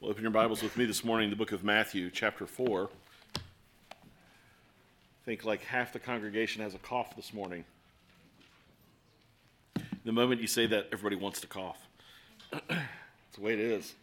[0.00, 2.88] Well, open your Bibles with me this morning, the book of Matthew, chapter 4.
[3.36, 3.40] I
[5.26, 7.66] think like half the congregation has a cough this morning.
[10.06, 11.86] The moment you say that, everybody wants to cough.
[12.50, 12.80] That's
[13.34, 13.94] the way it is.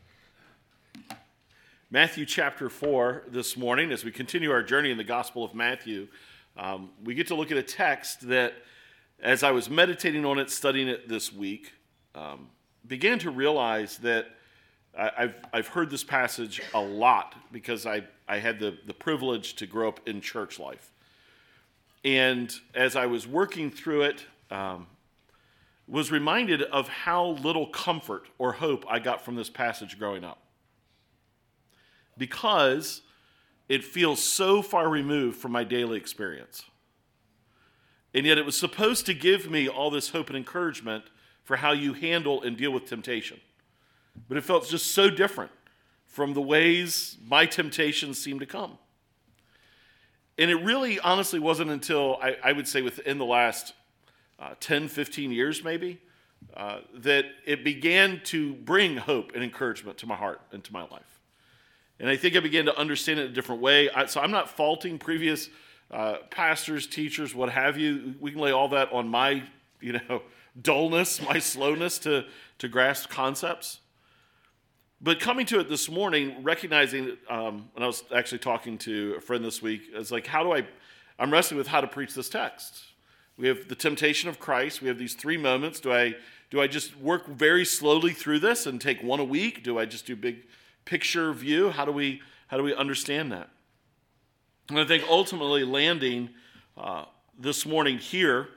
[1.89, 6.09] Matthew chapter 4 this morning, as we continue our journey in the Gospel of Matthew,
[6.57, 8.53] um, we get to look at a text that,
[9.19, 11.73] as I was meditating on it, studying it this week,
[12.13, 12.49] um,
[12.85, 14.36] began to realize that
[14.97, 19.67] I've, I've heard this passage a lot because I, I had the, the privilege to
[19.67, 20.91] grow up in church life.
[22.03, 24.87] And as I was working through it, um,
[25.87, 30.39] was reminded of how little comfort or hope I got from this passage growing up.
[32.17, 33.01] Because
[33.69, 36.63] it feels so far removed from my daily experience.
[38.13, 41.03] And yet it was supposed to give me all this hope and encouragement
[41.43, 43.39] for how you handle and deal with temptation.
[44.27, 45.51] But it felt just so different
[46.05, 48.77] from the ways my temptations seemed to come.
[50.37, 53.73] And it really, honestly, wasn't until I, I would say within the last
[54.39, 55.99] uh, 10, 15 years, maybe,
[56.55, 60.83] uh, that it began to bring hope and encouragement to my heart and to my
[60.83, 61.19] life.
[61.99, 63.89] And I think I began to understand it a different way.
[63.89, 65.49] I, so I'm not faulting previous
[65.89, 68.15] uh, pastors, teachers, what have you.
[68.19, 69.43] We can lay all that on my,
[69.81, 70.21] you know,
[70.61, 72.25] dullness, my slowness to,
[72.59, 73.79] to grasp concepts.
[74.99, 79.21] But coming to it this morning, recognizing, um, and I was actually talking to a
[79.21, 80.65] friend this week, it's like, how do I,
[81.19, 82.83] I'm wrestling with how to preach this text.
[83.37, 84.81] We have the temptation of Christ.
[84.81, 85.79] We have these three moments.
[85.79, 86.15] Do I,
[86.49, 89.63] do I just work very slowly through this and take one a week?
[89.63, 90.37] Do I just do big
[90.85, 91.69] picture view?
[91.69, 93.49] How do we, how do we understand that?
[94.69, 96.31] And I think ultimately landing
[96.75, 97.05] uh,
[97.37, 98.49] this morning here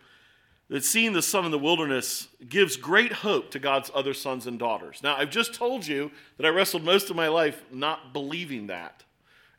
[0.71, 4.57] that seeing the son in the wilderness gives great hope to God's other sons and
[4.57, 5.03] daughters.
[5.03, 9.03] Now, I've just told you that I wrestled most of my life not believing that.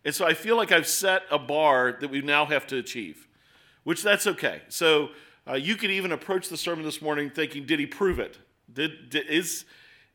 [0.06, 3.28] And so I feel like I've set a bar that we now have to achieve,
[3.84, 4.62] which that's okay.
[4.70, 5.10] So
[5.46, 8.38] uh, you could even approach the sermon this morning thinking, did he prove it?
[8.74, 9.66] Did, did, is,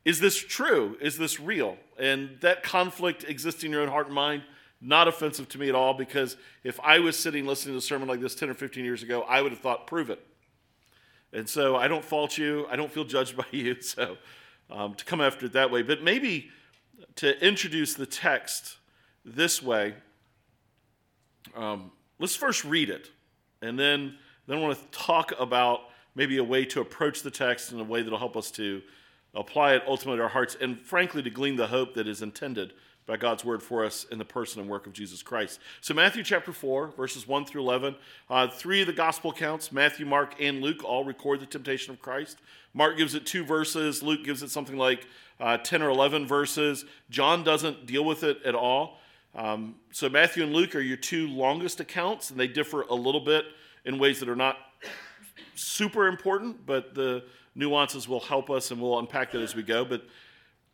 [0.07, 0.97] is this true?
[1.03, 1.77] Is this real?
[1.99, 4.45] And that conflict existing in your own heart and mind,
[4.81, 8.09] not offensive to me at all, because if I was sitting listening to a sermon
[8.09, 10.27] like this 10 or 15 years ago, I would have thought, prove it.
[11.33, 12.67] And so I don't fault you.
[12.71, 13.81] I don't feel judged by you.
[13.81, 14.17] So
[14.71, 15.83] um, to come after it that way.
[15.83, 16.51] But maybe
[17.17, 18.79] to introduce the text
[19.25, 19.95] this way,
[21.55, 23.11] um, let's first read it.
[23.63, 24.17] And then,
[24.47, 25.81] then I want to talk about
[26.15, 28.83] maybe a way to approach the text in a way that will help us to
[29.35, 32.73] apply it ultimately to our hearts and, frankly, to glean the hope that is intended
[33.07, 35.61] by God's word for us in the person and work of Jesus Christ.
[35.81, 37.95] So, Matthew chapter 4, verses 1 through 11,
[38.29, 42.01] uh, three of the gospel accounts, Matthew, Mark, and Luke, all record the temptation of
[42.01, 42.39] Christ.
[42.75, 45.07] Mark gives it two verses, Luke gives it something like
[45.39, 46.85] uh, 10 or 11 verses.
[47.09, 48.99] John doesn't deal with it at all.
[49.35, 53.21] Um, so, Matthew and Luke are your two longest accounts, and they differ a little
[53.21, 53.45] bit
[53.85, 54.57] in ways that are not
[55.55, 57.23] super important, but the
[57.55, 59.85] nuances will help us, and we'll unpack that as we go.
[59.85, 60.03] But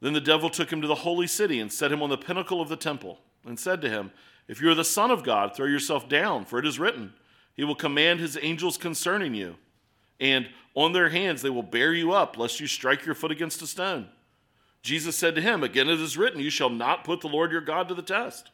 [0.00, 2.60] Then the devil took him to the holy city and set him on the pinnacle
[2.60, 4.12] of the temple and said to him,
[4.46, 7.14] If you are the Son of God, throw yourself down, for it is written,
[7.54, 9.56] He will command His angels concerning you,
[10.20, 13.62] and on their hands they will bear you up, lest you strike your foot against
[13.62, 14.08] a stone.
[14.82, 17.60] Jesus said to him, Again it is written, You shall not put the Lord your
[17.60, 18.50] God to the test.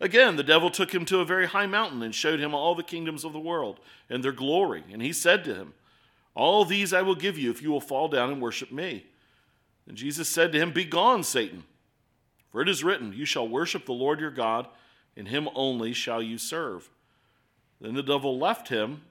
[0.00, 2.82] Again, the devil took him to a very high mountain and showed him all the
[2.82, 3.80] kingdoms of the world
[4.10, 4.84] and their glory.
[4.92, 5.72] And he said to him,
[6.34, 9.06] All these I will give you if you will fall down and worship me.
[9.86, 11.64] And Jesus said to him, Begone, Satan,
[12.50, 14.66] for it is written, You shall worship the Lord your God,
[15.16, 16.90] and him only shall you serve.
[17.80, 19.02] Then the devil left him,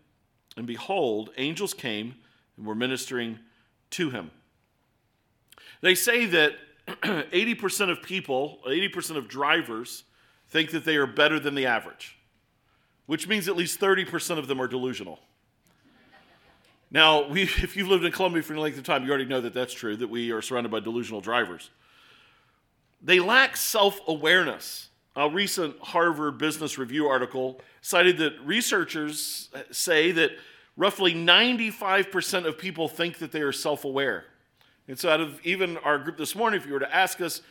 [0.58, 2.16] and behold, angels came
[2.58, 3.40] and were ministering
[3.92, 4.32] to him.
[5.82, 6.54] They say that
[6.88, 10.04] 80% of people, 80% of drivers,
[10.50, 12.18] think that they are better than the average,
[13.06, 15.20] which means at least 30% of them are delusional.
[16.96, 19.42] Now, we, if you've lived in Columbia for any length of time, you already know
[19.42, 21.70] that that's true, that we are surrounded by delusional drivers.
[23.04, 24.90] They lack self awareness.
[25.18, 30.32] A recent Harvard Business Review article cited that researchers uh, say that
[30.76, 34.26] roughly 95% of people think that they are self aware.
[34.88, 37.42] And so, out of even our group this morning, if you were to ask us,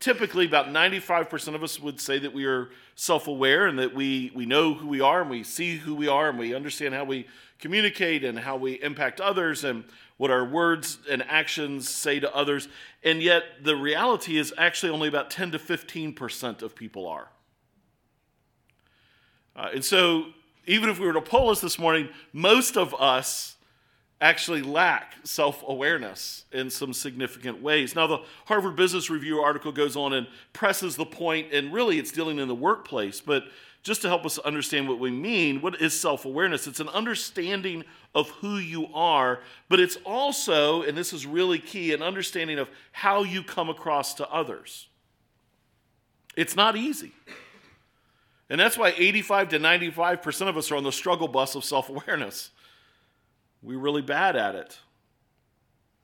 [0.00, 4.46] typically about 95% of us would say that we are self-aware and that we, we
[4.46, 7.26] know who we are and we see who we are and we understand how we
[7.58, 9.84] communicate and how we impact others and
[10.16, 12.68] what our words and actions say to others.
[13.02, 17.28] And yet the reality is actually only about 10 to 15% of people are.
[19.56, 20.26] Uh, and so
[20.66, 23.56] even if we were to poll us this morning, most of us
[24.20, 27.94] actually lack self awareness in some significant ways.
[27.94, 32.12] Now, the Harvard Business Review article goes on and presses the point, and really it's
[32.12, 33.44] dealing in the workplace, but
[33.84, 36.66] just to help us understand what we mean, what is self awareness?
[36.66, 37.84] It's an understanding
[38.14, 42.70] of who you are, but it's also, and this is really key, an understanding of
[42.92, 44.88] how you come across to others.
[46.34, 47.12] It's not easy.
[48.50, 51.90] And that's why 85 to 95% of us are on the struggle bus of self
[51.90, 52.50] awareness.
[53.62, 54.78] We're really bad at it.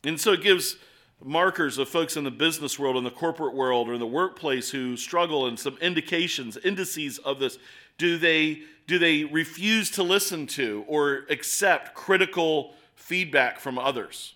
[0.04, 0.76] And so it gives
[1.22, 4.70] markers of folks in the business world, in the corporate world, or in the workplace
[4.70, 7.58] who struggle and some indications, indices of this.
[7.98, 14.34] Do they, do they refuse to listen to or accept critical feedback from others?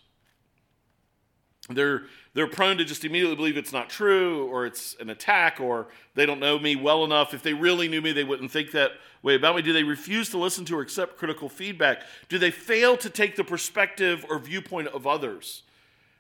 [1.70, 2.02] They're,
[2.34, 6.26] they're prone to just immediately believe it's not true or it's an attack or they
[6.26, 7.32] don't know me well enough.
[7.32, 8.92] If they really knew me, they wouldn't think that
[9.22, 9.62] way about me.
[9.62, 12.02] Do they refuse to listen to or accept critical feedback?
[12.28, 15.62] Do they fail to take the perspective or viewpoint of others?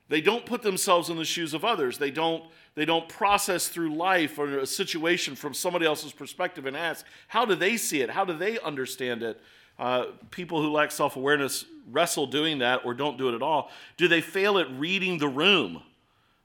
[0.08, 1.98] They don't put themselves in the shoes of others.
[1.98, 6.76] They don't, they don't process through life or a situation from somebody else's perspective and
[6.76, 8.10] ask, how do they see it?
[8.10, 9.40] How do they understand it?
[9.78, 13.70] Uh, people who lack self awareness wrestle doing that or don't do it at all.
[13.96, 15.82] Do they fail at reading the room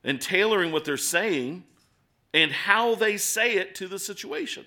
[0.03, 1.63] and tailoring what they're saying
[2.33, 4.65] and how they say it to the situation?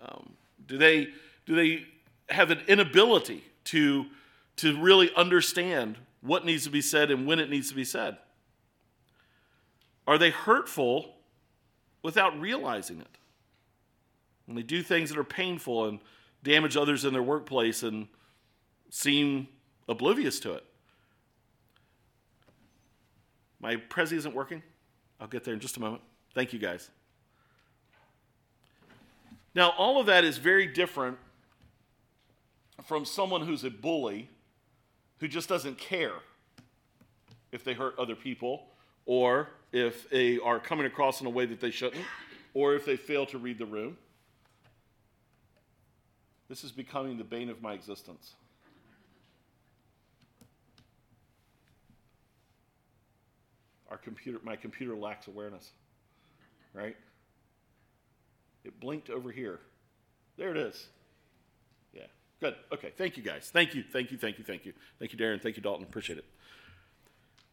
[0.00, 0.32] Um,
[0.66, 1.08] do, they,
[1.46, 1.84] do they
[2.28, 4.06] have an inability to,
[4.56, 8.16] to really understand what needs to be said and when it needs to be said?
[10.06, 11.16] Are they hurtful
[12.02, 13.18] without realizing it?
[14.46, 16.00] When they do things that are painful and
[16.42, 18.08] damage others in their workplace and
[18.90, 19.48] seem
[19.88, 20.64] oblivious to it.
[23.60, 24.62] My Prezi isn't working.
[25.20, 26.02] I'll get there in just a moment.
[26.34, 26.90] Thank you, guys.
[29.54, 31.18] Now, all of that is very different
[32.84, 34.28] from someone who's a bully
[35.22, 36.14] who just doesn't care
[37.52, 38.66] if they hurt other people
[39.06, 42.04] or if they are coming across in a way that they shouldn't
[42.54, 43.96] or if they fail to read the room.
[46.48, 48.32] This is becoming the bane of my existence.
[53.92, 55.70] Our computer, my computer lacks awareness,
[56.74, 56.96] right?
[58.64, 59.60] It blinked over here.
[60.36, 60.88] There it is.
[62.42, 62.56] Good.
[62.72, 63.50] Okay, thank you guys.
[63.52, 64.72] Thank you, thank you, thank you, thank you.
[64.98, 65.40] Thank you, Darren.
[65.40, 65.84] Thank you, Dalton.
[65.84, 66.24] Appreciate it.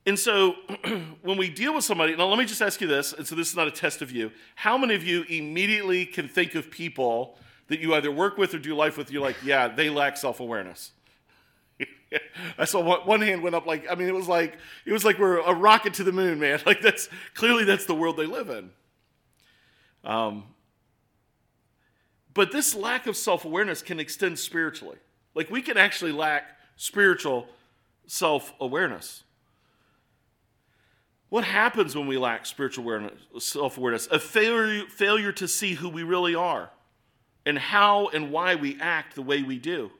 [0.07, 0.55] And so
[1.21, 3.49] when we deal with somebody, now let me just ask you this, and so this
[3.49, 4.31] is not a test of you.
[4.55, 7.37] How many of you immediately can think of people
[7.67, 10.39] that you either work with or do life with, you're like, yeah, they lack self
[10.39, 10.91] awareness.
[12.57, 14.57] I saw one, hand went up like I mean it was like
[14.87, 16.59] it was like we're a rocket to the moon, man.
[16.65, 18.71] Like that's clearly that's the world they live in.
[20.03, 20.45] Um,
[22.33, 24.97] but this lack of self awareness can extend spiritually.
[25.35, 26.43] Like we can actually lack
[26.75, 27.47] spiritual
[28.07, 29.23] self awareness.
[31.29, 34.07] What happens when we lack spiritual awareness, self awareness?
[34.07, 36.71] A failure, failure to see who we really are
[37.45, 39.91] and how and why we act the way we do.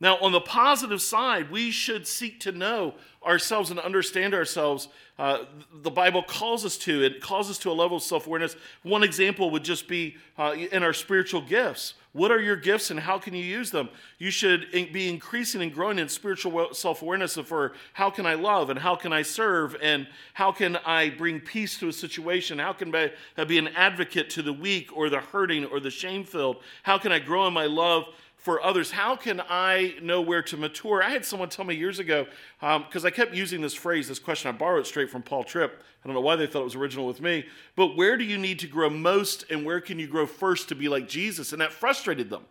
[0.00, 2.94] Now, on the positive side, we should seek to know
[3.26, 4.88] ourselves and understand ourselves.
[5.18, 5.44] Uh,
[5.82, 8.54] the Bible calls us to it calls us to a level of self awareness.
[8.84, 11.94] One example would just be uh, in our spiritual gifts.
[12.12, 13.90] What are your gifts and how can you use them?
[14.18, 18.70] You should be increasing and growing in spiritual self awareness for how can I love
[18.70, 22.60] and how can I serve and how can I bring peace to a situation?
[22.60, 23.10] How can I
[23.44, 26.62] be an advocate to the weak or the hurting or the shame filled?
[26.84, 28.04] How can I grow in my love?
[28.38, 28.92] For others.
[28.92, 31.02] How can I know where to mature?
[31.02, 32.26] I had someone tell me years ago,
[32.60, 35.44] because um, I kept using this phrase, this question, I borrowed it straight from Paul
[35.44, 35.82] Tripp.
[36.02, 38.38] I don't know why they thought it was original with me, but where do you
[38.38, 41.52] need to grow most and where can you grow first to be like Jesus?
[41.52, 42.44] And that frustrated them.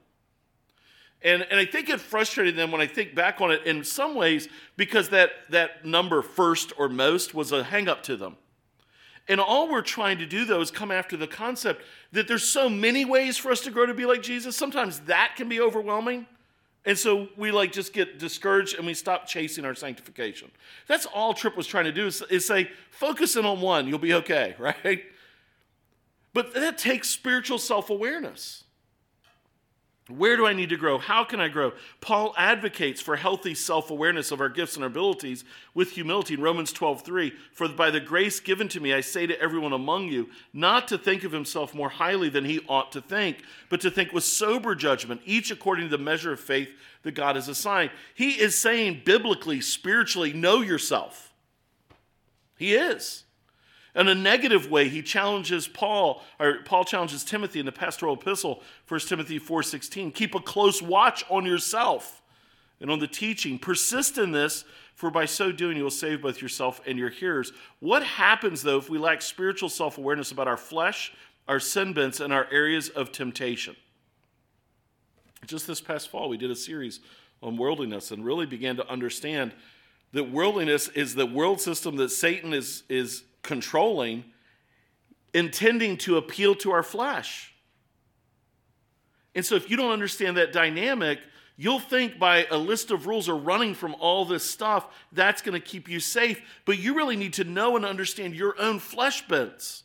[1.22, 4.14] And, and I think it frustrated them when I think back on it in some
[4.14, 8.36] ways because that, that number first or most was a hang up to them.
[9.30, 12.70] And all we're trying to do, though, is come after the concept that there's so
[12.70, 14.56] many ways for us to grow to be like Jesus.
[14.56, 16.26] Sometimes that can be overwhelming.
[16.86, 20.50] And so we like just get discouraged and we stop chasing our sanctification.
[20.88, 24.00] That's all Tripp was trying to do is, is say, focus in on one, you'll
[24.00, 25.04] be okay, right?
[26.34, 28.64] But that takes spiritual self awareness.
[30.10, 31.00] Where do I need to grow?
[31.00, 31.74] How can I grow?
[32.00, 36.42] Paul advocates for healthy self awareness of our gifts and our abilities with humility in
[36.42, 37.34] Romans 12 3.
[37.52, 40.98] For by the grace given to me, I say to everyone among you, not to
[40.98, 44.76] think of himself more highly than he ought to think, but to think with sober
[44.76, 46.70] judgment, each according to the measure of faith
[47.04, 47.92] that God has assigned.
[48.16, 51.34] He is saying biblically, spiritually, know yourself.
[52.58, 53.26] He is.
[53.98, 58.62] In a negative way, he challenges Paul, or Paul challenges Timothy in the pastoral epistle,
[58.88, 60.12] 1 Timothy 4:16.
[60.14, 62.22] Keep a close watch on yourself
[62.80, 63.58] and on the teaching.
[63.58, 67.52] Persist in this, for by so doing you will save both yourself and your hearers.
[67.80, 71.12] What happens though if we lack spiritual self-awareness about our flesh,
[71.48, 73.76] our sin bents, and our areas of temptation?
[75.48, 77.00] Just this past fall, we did a series
[77.42, 79.54] on worldliness and really began to understand
[80.12, 84.26] that worldliness is the world system that Satan is, is controlling,
[85.34, 87.54] intending to appeal to our flesh.
[89.34, 91.20] And so, if you don't understand that dynamic,
[91.56, 95.60] you'll think by a list of rules or running from all this stuff, that's going
[95.60, 96.42] to keep you safe.
[96.66, 99.84] But you really need to know and understand your own flesh bents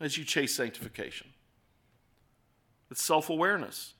[0.00, 1.28] as you chase sanctification.
[2.90, 3.94] It's self awareness.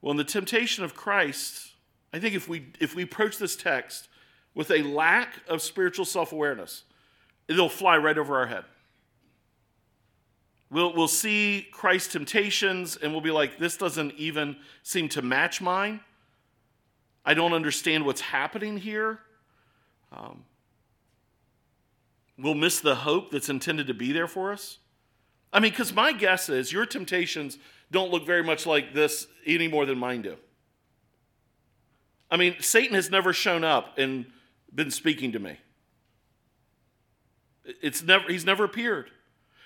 [0.00, 1.72] Well, in the temptation of Christ,
[2.12, 4.08] I think if we, if we approach this text
[4.54, 6.84] with a lack of spiritual self awareness,
[7.48, 8.64] it'll fly right over our head.
[10.70, 15.60] We'll, we'll see Christ's temptations and we'll be like, this doesn't even seem to match
[15.60, 16.00] mine.
[17.26, 19.20] I don't understand what's happening here.
[20.10, 20.44] Um,
[22.38, 24.78] we'll miss the hope that's intended to be there for us.
[25.52, 27.58] I mean, because my guess is your temptations
[27.90, 30.36] don't look very much like this any more than mine do.
[32.30, 34.24] I mean, Satan has never shown up and
[34.74, 35.58] been speaking to me.
[37.64, 39.10] It's never, he's never appeared.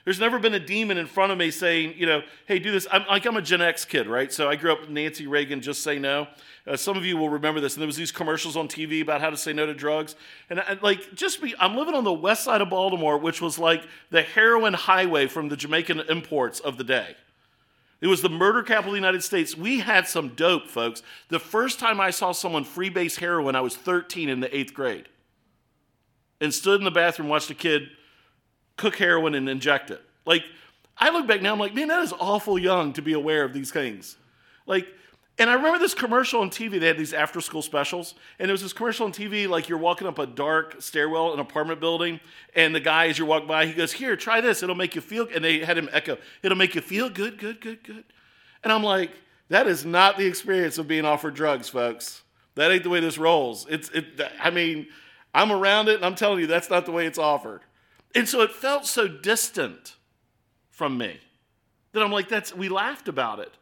[0.07, 2.87] There's never been a demon in front of me saying, you know, hey, do this.
[2.93, 4.33] I'm like I'm a Gen X kid, right?
[4.33, 6.29] So I grew up with Nancy Reagan, just say no.
[6.65, 7.75] Uh, some of you will remember this.
[7.75, 10.15] And there was these commercials on TV about how to say no to drugs.
[10.49, 13.59] And I, like, just be, I'm living on the west side of Baltimore, which was
[13.59, 17.17] like the heroin highway from the Jamaican imports of the day.
[18.01, 19.57] It was the murder capital of the United States.
[19.57, 21.03] We had some dope, folks.
[21.31, 25.09] The first time I saw someone freebase heroin, I was 13 in the eighth grade
[26.41, 27.89] and stood in the bathroom, watched a kid
[28.77, 30.03] cook heroin and inject it.
[30.25, 30.45] Like,
[30.99, 33.53] I look back now, I'm like, man, that is awful young to be aware of
[33.53, 34.17] these things.
[34.67, 34.87] Like,
[35.39, 36.81] and I remember this commercial on TV.
[36.81, 38.15] They had these after school specials.
[38.39, 41.35] And there was this commercial on TV, like you're walking up a dark stairwell in
[41.35, 42.21] an apartment building.
[42.55, 44.63] And the guy, as you walk by, he goes, Here, try this.
[44.63, 47.61] It'll make you feel And they had him echo, It'll make you feel good, good,
[47.61, 48.05] good, good.
[48.65, 49.11] And I'm like,
[49.51, 52.23] That is not the experience of being offered drugs, folks.
[52.55, 53.67] That ain't the way this rolls.
[53.69, 54.07] It's, it,
[54.43, 54.87] I mean,
[55.37, 57.61] I'm around it and I'm telling you, that's not the way it's offered.
[58.15, 59.95] And so it felt so distant
[60.71, 61.21] from me
[61.93, 63.53] that I'm like, that's, we laughed about it.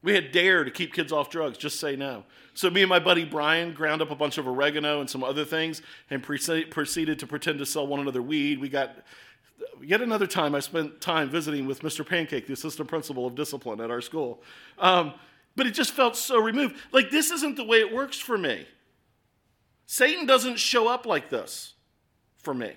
[0.00, 2.22] We had DARE to keep kids off drugs, just say no.
[2.54, 5.44] So me and my buddy Brian ground up a bunch of oregano and some other
[5.44, 8.60] things and proceeded to pretend to sell one another weed.
[8.60, 8.96] We got
[9.82, 12.06] yet another time I spent time visiting with Mr.
[12.06, 14.42] Pancake, the assistant principal of discipline at our school.
[14.78, 15.14] Um,
[15.56, 16.76] but it just felt so removed.
[16.92, 18.66] Like this isn't the way it works for me.
[19.86, 21.74] Satan doesn't show up like this
[22.36, 22.72] for me.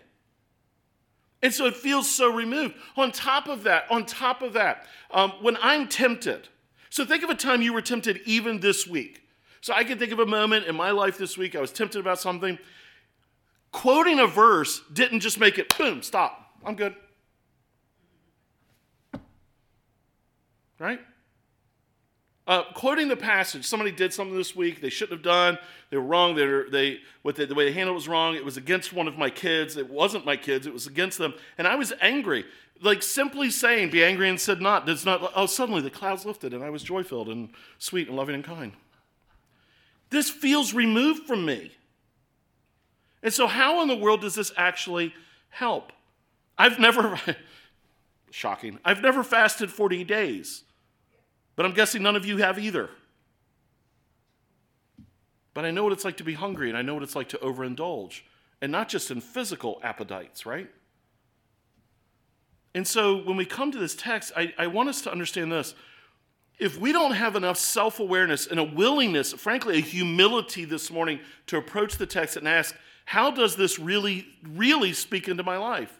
[1.41, 2.75] And so it feels so removed.
[2.97, 6.49] On top of that, on top of that, um, when I'm tempted,
[6.89, 9.21] so think of a time you were tempted even this week.
[9.61, 11.99] So I can think of a moment in my life this week I was tempted
[11.99, 12.57] about something.
[13.71, 16.51] Quoting a verse didn't just make it boom, stop.
[16.63, 16.95] I'm good.
[20.79, 20.99] Right?
[22.47, 25.57] Uh, quoting the passage, somebody did something this week they shouldn't have done.
[25.89, 26.35] They were wrong.
[26.35, 28.35] They, were, they what they, the way they handled it was wrong.
[28.35, 29.77] It was against one of my kids.
[29.77, 30.67] It wasn't my kids.
[30.67, 32.45] It was against them, and I was angry.
[32.81, 35.31] Like simply saying, "Be angry and said not." Does not.
[35.35, 37.49] Oh, suddenly the clouds lifted, and I was joy filled and
[37.79, 38.73] sweet and loving and kind.
[40.11, 41.71] This feels removed from me.
[43.23, 45.13] And so, how in the world does this actually
[45.49, 45.91] help?
[46.59, 47.19] I've never,
[48.31, 50.63] shocking, I've never fasted 40 days.
[51.55, 52.89] But I'm guessing none of you have either.
[55.53, 57.29] But I know what it's like to be hungry, and I know what it's like
[57.29, 58.21] to overindulge,
[58.61, 60.69] and not just in physical appetites, right?
[62.73, 65.73] And so when we come to this text, I, I want us to understand this.
[66.59, 71.21] If we don't have enough self awareness and a willingness, frankly, a humility this morning
[71.47, 75.99] to approach the text and ask, how does this really, really speak into my life?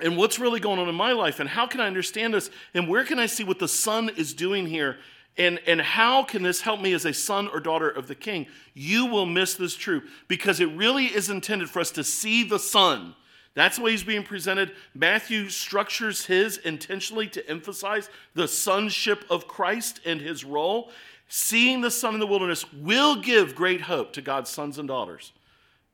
[0.00, 2.88] And what's really going on in my life and how can I understand this and
[2.88, 4.98] where can I see what the Son is doing here
[5.36, 8.46] and, and how can this help me as a son or daughter of the King?
[8.72, 12.58] You will miss this truth because it really is intended for us to see the
[12.58, 13.14] Son,
[13.54, 14.72] That's the way he's being presented.
[14.94, 20.90] Matthew structures his intentionally to emphasize the sonship of Christ and his role.
[21.28, 25.32] Seeing the Son in the wilderness will give great hope to God's sons and daughters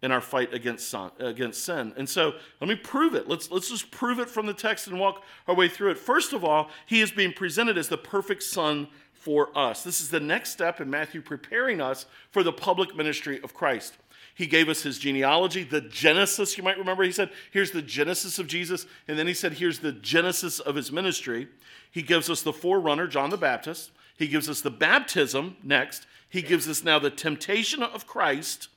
[0.02, 1.92] in our fight against, against sin.
[1.96, 3.28] And so let me prove it.
[3.28, 5.98] Let's, let's just prove it from the text and walk our way through it.
[5.98, 9.84] First of all, he is being presented as the perfect Son for us.
[9.84, 13.98] This is the next step in Matthew preparing us for the public ministry of Christ.
[14.34, 17.02] He gave us his genealogy, the Genesis, you might remember.
[17.02, 18.86] He said, Here's the Genesis of Jesus.
[19.06, 21.48] And then he said, Here's the Genesis of his ministry.
[21.90, 23.90] He gives us the forerunner, John the Baptist.
[24.16, 26.06] He gives us the baptism next.
[26.30, 28.68] He gives us now the temptation of Christ.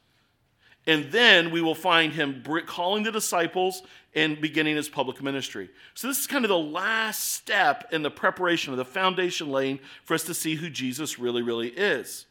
[0.86, 3.84] And then we will find him calling the disciples
[4.16, 5.70] and beginning his public ministry.
[5.94, 9.80] So, this is kind of the last step in the preparation of the foundation laying
[10.04, 12.25] for us to see who Jesus really, really is.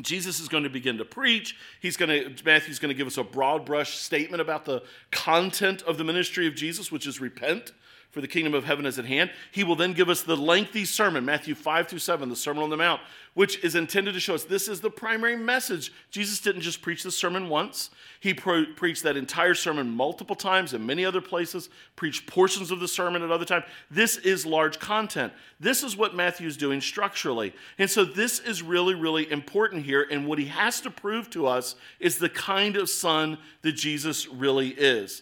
[0.00, 1.56] Jesus is going to begin to preach.
[1.80, 5.82] He's going to Matthew's going to give us a broad brush statement about the content
[5.82, 7.72] of the ministry of Jesus, which is repent,
[8.16, 9.30] for the kingdom of heaven is at hand.
[9.52, 12.70] He will then give us the lengthy sermon, Matthew 5 through 7, the Sermon on
[12.70, 13.02] the Mount,
[13.34, 15.92] which is intended to show us this is the primary message.
[16.10, 20.72] Jesus didn't just preach the sermon once, he pro- preached that entire sermon multiple times
[20.72, 23.66] in many other places, preached portions of the sermon at other times.
[23.90, 25.34] This is large content.
[25.60, 27.52] This is what Matthew is doing structurally.
[27.76, 30.06] And so this is really, really important here.
[30.10, 34.26] And what he has to prove to us is the kind of son that Jesus
[34.26, 35.20] really is.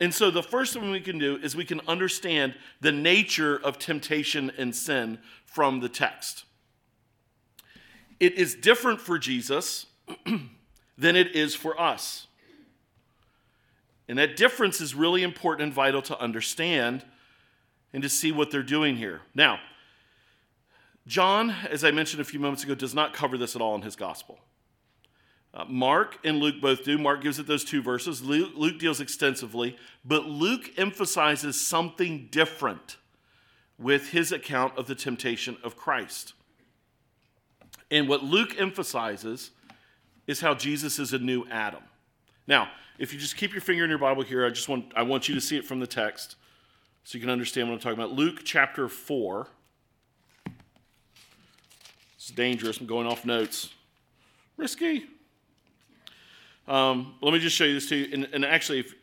[0.00, 3.78] And so the first thing we can do is we can understand the nature of
[3.78, 6.44] temptation and sin from the text.
[8.18, 9.86] It is different for Jesus
[10.98, 12.26] than it is for us.
[14.08, 17.04] And that difference is really important and vital to understand
[17.92, 19.22] and to see what they're doing here.
[19.34, 19.60] Now,
[21.06, 23.82] John, as I mentioned a few moments ago, does not cover this at all in
[23.82, 24.38] his gospel.
[25.54, 26.98] Uh, Mark and Luke both do.
[26.98, 28.22] Mark gives it those two verses.
[28.22, 32.96] Luke, Luke deals extensively, but Luke emphasizes something different
[33.78, 36.32] with his account of the temptation of Christ.
[37.90, 39.52] And what Luke emphasizes
[40.26, 41.82] is how Jesus is a new Adam.
[42.48, 45.02] Now, if you just keep your finger in your Bible here, I just want I
[45.02, 46.36] want you to see it from the text
[47.04, 48.12] so you can understand what I'm talking about.
[48.12, 49.46] Luke chapter 4.
[52.16, 52.80] It's dangerous.
[52.80, 53.70] I'm going off notes.
[54.56, 55.04] Risky.
[56.66, 58.08] Um, let me just show you this to you.
[58.12, 58.94] And, and actually, if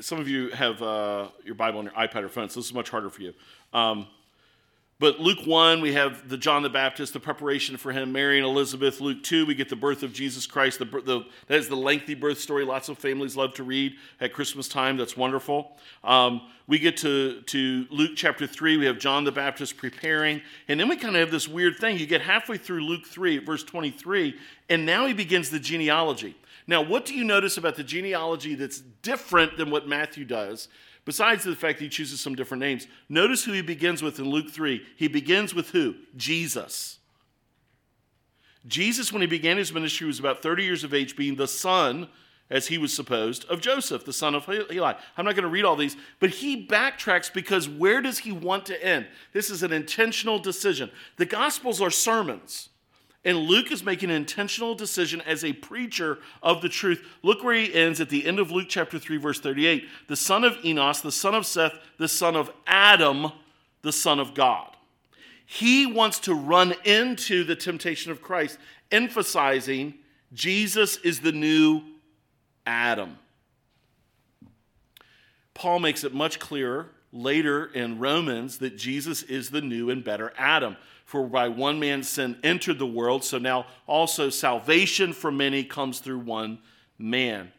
[0.00, 2.74] some of you have uh, your Bible on your iPad or phone, so this is
[2.74, 3.34] much harder for you.
[3.72, 4.06] Um,
[5.00, 8.44] but Luke 1, we have the John the Baptist, the preparation for him, Mary and
[8.44, 9.00] Elizabeth.
[9.00, 10.80] Luke 2, we get the birth of Jesus Christ.
[10.80, 14.32] The, the, that is the lengthy birth story lots of families love to read at
[14.32, 14.96] Christmas time.
[14.96, 15.76] That's wonderful.
[16.02, 20.42] Um, we get to, to Luke chapter 3, we have John the Baptist preparing.
[20.66, 21.96] And then we kind of have this weird thing.
[21.96, 24.34] You get halfway through Luke 3, verse 23,
[24.68, 26.34] and now he begins the genealogy.
[26.68, 30.68] Now, what do you notice about the genealogy that's different than what Matthew does?
[31.06, 34.28] Besides the fact that he chooses some different names, notice who he begins with in
[34.28, 34.84] Luke 3.
[34.94, 35.94] He begins with who?
[36.16, 36.98] Jesus.
[38.66, 42.08] Jesus, when he began his ministry, was about 30 years of age, being the son,
[42.50, 44.92] as he was supposed, of Joseph, the son of Eli.
[45.16, 48.66] I'm not going to read all these, but he backtracks because where does he want
[48.66, 49.06] to end?
[49.32, 50.90] This is an intentional decision.
[51.16, 52.68] The Gospels are sermons.
[53.28, 57.04] And Luke is making an intentional decision as a preacher of the truth.
[57.22, 59.86] Look where he ends at the end of Luke chapter 3, verse 38.
[60.06, 63.30] The son of Enos, the son of Seth, the son of Adam,
[63.82, 64.74] the son of God.
[65.44, 68.56] He wants to run into the temptation of Christ,
[68.90, 69.92] emphasizing
[70.32, 71.82] Jesus is the new
[72.66, 73.18] Adam.
[75.52, 80.32] Paul makes it much clearer later in Romans that Jesus is the new and better
[80.38, 80.78] Adam.
[81.08, 86.00] For by one man's sin entered the world, so now also salvation for many comes
[86.00, 86.58] through one
[86.98, 87.50] man.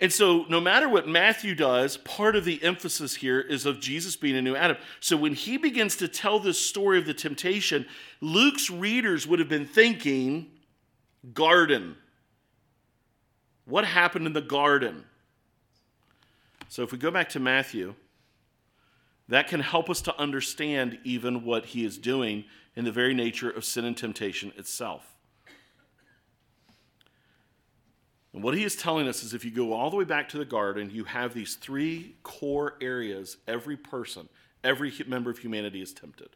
[0.00, 4.16] And so, no matter what Matthew does, part of the emphasis here is of Jesus
[4.16, 4.76] being a new Adam.
[5.00, 7.86] So, when he begins to tell this story of the temptation,
[8.20, 10.50] Luke's readers would have been thinking,
[11.32, 11.96] garden.
[13.64, 15.06] What happened in the garden?
[16.68, 17.94] So, if we go back to Matthew,
[19.28, 23.50] that can help us to understand even what he is doing in the very nature
[23.50, 25.14] of sin and temptation itself.
[28.32, 30.38] And what he is telling us is if you go all the way back to
[30.38, 34.28] the garden, you have these three core areas every person,
[34.62, 36.28] every member of humanity is tempted.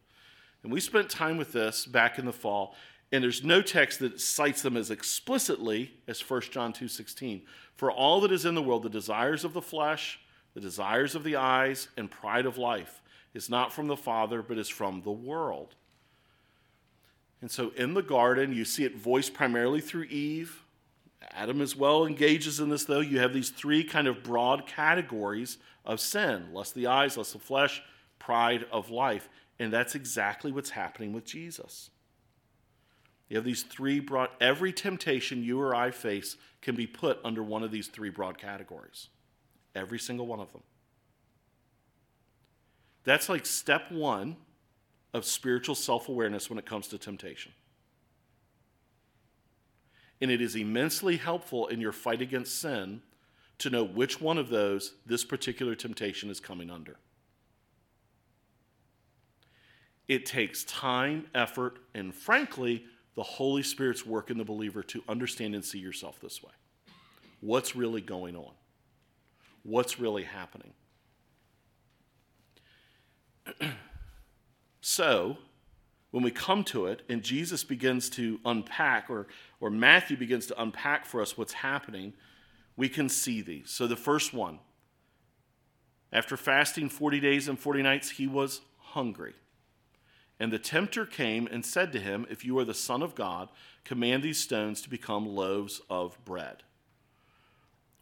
[0.63, 2.75] And we spent time with this back in the fall,
[3.11, 7.43] and there's no text that cites them as explicitly as 1 John 2:16.
[7.77, 10.19] For all that is in the world, the desires of the flesh,
[10.55, 13.01] the desires of the eyes, and pride of life
[13.35, 15.75] is not from the Father, but is from the world.
[17.41, 20.63] And so in the garden, you see it voiced primarily through Eve
[21.31, 23.01] Adam as well engages in this, though.
[23.01, 27.35] You have these three kind of broad categories of sin lust of the eyes, lust
[27.35, 27.83] of the flesh,
[28.19, 29.29] pride of life.
[29.59, 31.91] And that's exactly what's happening with Jesus.
[33.29, 37.43] You have these three broad, every temptation you or I face can be put under
[37.43, 39.09] one of these three broad categories.
[39.75, 40.63] Every single one of them.
[43.05, 44.37] That's like step one
[45.13, 47.53] of spiritual self awareness when it comes to temptation.
[50.21, 53.03] And it is immensely helpful in your fight against sin
[53.59, 56.97] to know which one of those this particular temptation is coming under.
[60.09, 65.55] It takes time, effort, and frankly, the Holy Spirit's work in the believer to understand
[65.55, 66.53] and see yourself this way.
[67.41, 68.53] What's really going on?
[69.63, 70.73] What's really happening?
[74.81, 75.37] so,
[76.11, 79.27] when we come to it and Jesus begins to unpack, or,
[79.61, 82.13] or Matthew begins to unpack for us what's happening,
[82.77, 83.71] we can see these.
[83.71, 84.61] So the first one
[86.13, 89.33] after fasting 40 days and 40 nights, he was hungry.
[90.39, 93.49] And the tempter came and said to him, If you are the Son of God,
[93.85, 96.65] command these stones to become loaves of bread.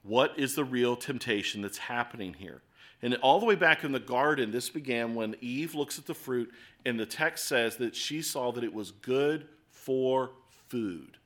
[0.03, 2.63] What is the real temptation that's happening here?
[3.03, 6.15] And all the way back in the garden, this began when Eve looks at the
[6.15, 6.51] fruit,
[6.85, 10.33] and the text says that she saw that it was good for
[10.69, 11.17] food.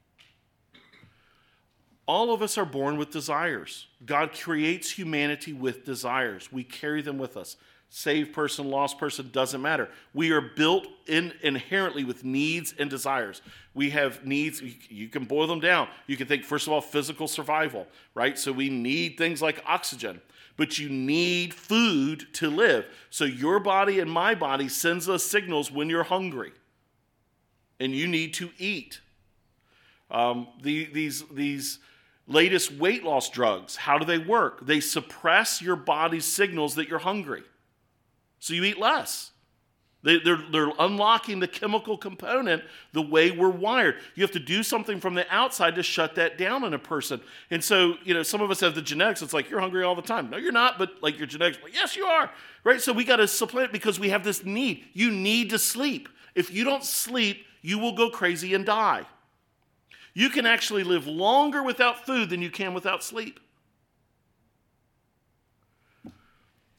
[2.06, 3.86] All of us are born with desires.
[4.04, 6.52] God creates humanity with desires.
[6.52, 7.56] We carry them with us.
[7.96, 9.88] Saved person, lost person, doesn't matter.
[10.12, 13.40] We are built in inherently with needs and desires.
[13.72, 15.86] We have needs, you can boil them down.
[16.08, 18.36] You can think, first of all, physical survival, right?
[18.36, 20.20] So we need things like oxygen
[20.56, 22.86] but you need food to live.
[23.10, 26.52] So your body and my body sends us signals when you're hungry
[27.80, 29.00] and you need to eat.
[30.12, 31.80] Um, the, these, these
[32.28, 34.64] latest weight loss drugs, how do they work?
[34.64, 37.42] They suppress your body's signals that you're hungry.
[38.44, 39.30] So you eat less.
[40.02, 43.96] They, are they're unlocking the chemical component the way we're wired.
[44.16, 47.22] You have to do something from the outside to shut that down in a person.
[47.50, 49.22] And so, you know, some of us have the genetics.
[49.22, 50.28] It's like, you're hungry all the time.
[50.28, 52.30] No, you're not, but like your genetics, yes, you are.
[52.64, 52.82] Right?
[52.82, 54.84] So we got to supplant because we have this need.
[54.92, 56.10] You need to sleep.
[56.34, 59.06] If you don't sleep, you will go crazy and die.
[60.12, 63.40] You can actually live longer without food than you can without sleep.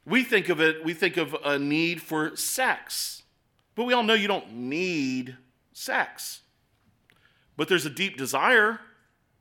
[0.06, 3.24] We think of it, we think of a need for sex.
[3.74, 5.36] But we all know you don't need
[5.74, 6.42] sex.
[7.58, 8.80] But there's a deep desire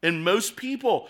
[0.02, 1.08] in most people.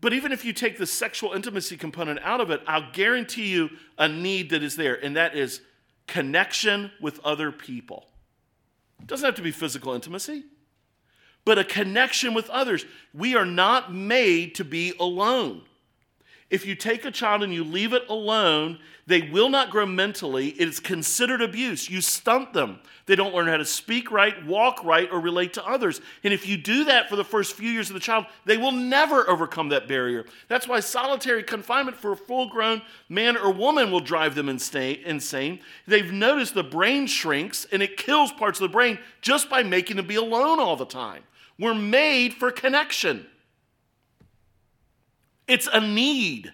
[0.00, 3.70] But even if you take the sexual intimacy component out of it, I'll guarantee you
[3.98, 5.60] a need that is there, and that is
[6.06, 8.06] connection with other people.
[9.00, 10.44] It doesn't have to be physical intimacy,
[11.44, 12.84] but a connection with others.
[13.12, 15.62] We are not made to be alone.
[16.50, 20.48] If you take a child and you leave it alone, they will not grow mentally.
[20.48, 21.88] It is considered abuse.
[21.88, 22.80] You stunt them.
[23.06, 26.00] They don't learn how to speak right, walk right, or relate to others.
[26.24, 28.72] And if you do that for the first few years of the child, they will
[28.72, 30.26] never overcome that barrier.
[30.48, 35.60] That's why solitary confinement for a full grown man or woman will drive them insane.
[35.86, 39.96] They've noticed the brain shrinks and it kills parts of the brain just by making
[39.96, 41.22] them be alone all the time.
[41.58, 43.26] We're made for connection.
[45.50, 46.52] It's a need.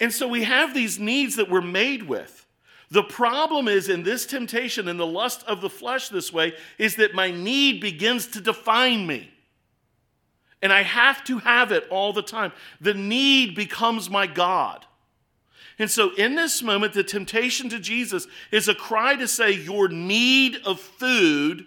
[0.00, 2.46] And so we have these needs that we're made with.
[2.90, 6.96] The problem is in this temptation and the lust of the flesh this way is
[6.96, 9.30] that my need begins to define me.
[10.62, 12.52] And I have to have it all the time.
[12.80, 14.86] The need becomes my God.
[15.78, 19.88] And so, in this moment, the temptation to Jesus is a cry to say, Your
[19.88, 21.66] need of food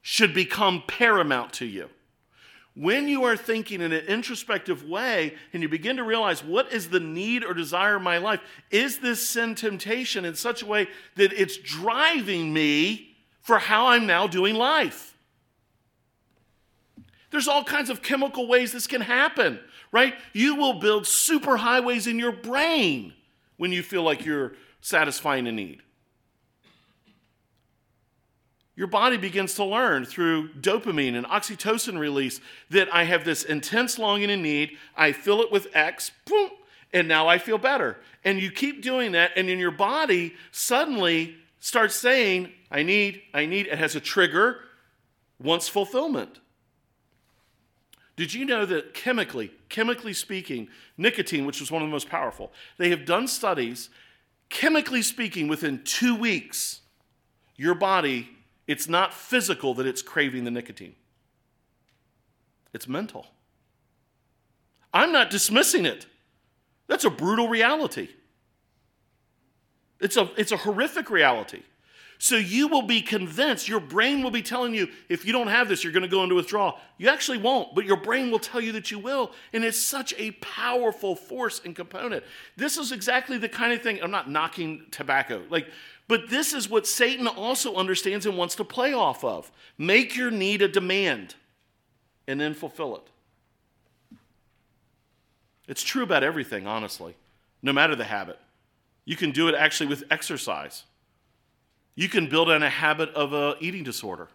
[0.00, 1.90] should become paramount to you.
[2.80, 6.88] When you are thinking in an introspective way and you begin to realize what is
[6.88, 8.40] the need or desire of my life,
[8.70, 14.06] is this sin temptation in such a way that it's driving me for how I'm
[14.06, 15.14] now doing life?
[17.30, 19.60] There's all kinds of chemical ways this can happen,
[19.92, 20.14] right?
[20.32, 23.12] You will build super highways in your brain
[23.58, 25.82] when you feel like you're satisfying a need
[28.80, 32.40] your body begins to learn through dopamine and oxytocin release
[32.70, 34.78] that I have this intense longing and need.
[34.96, 36.48] I fill it with X, boom,
[36.90, 37.98] and now I feel better.
[38.24, 43.44] And you keep doing that, and then your body suddenly starts saying, I need, I
[43.44, 43.66] need.
[43.66, 44.60] It has a trigger,
[45.38, 46.40] wants fulfillment.
[48.16, 52.50] Did you know that chemically, chemically speaking, nicotine, which is one of the most powerful,
[52.78, 53.90] they have done studies,
[54.48, 56.80] chemically speaking, within two weeks,
[57.56, 58.30] your body
[58.70, 60.94] it's not physical that it's craving the nicotine.
[62.72, 63.26] It's mental.
[64.94, 66.06] I'm not dismissing it.
[66.86, 68.10] That's a brutal reality.
[69.98, 71.62] It's a, it's a horrific reality.
[72.22, 75.70] So you will be convinced, your brain will be telling you, if you don't have
[75.70, 76.78] this, you're going to go into withdrawal.
[76.98, 79.32] You actually won't, but your brain will tell you that you will.
[79.54, 82.22] And it's such a powerful force and component.
[82.58, 85.68] This is exactly the kind of thing, I'm not knocking tobacco, like,
[86.08, 89.50] but this is what Satan also understands and wants to play off of.
[89.78, 91.36] Make your need a demand
[92.28, 94.18] and then fulfill it.
[95.68, 97.14] It's true about everything, honestly,
[97.62, 98.38] no matter the habit.
[99.06, 100.84] You can do it actually with exercise.
[102.00, 104.28] You can build in a habit of a eating disorder,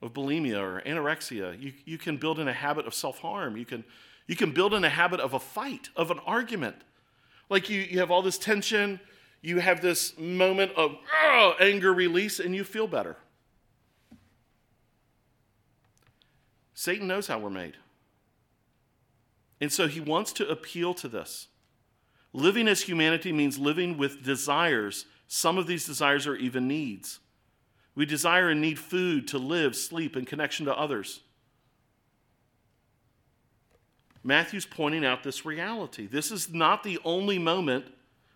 [0.00, 1.60] of bulimia or anorexia.
[1.60, 3.58] You, you can build in a habit of self harm.
[3.58, 3.84] You can,
[4.26, 6.76] you can build in a habit of a fight, of an argument.
[7.50, 9.00] Like you, you have all this tension,
[9.42, 10.96] you have this moment of
[11.60, 13.18] anger release, and you feel better.
[16.72, 17.76] Satan knows how we're made.
[19.60, 21.48] And so he wants to appeal to this.
[22.32, 25.04] Living as humanity means living with desires.
[25.32, 27.20] Some of these desires are even needs.
[27.94, 31.20] We desire and need food to live, sleep, and connection to others.
[34.24, 36.08] Matthew's pointing out this reality.
[36.08, 37.84] This is not the only moment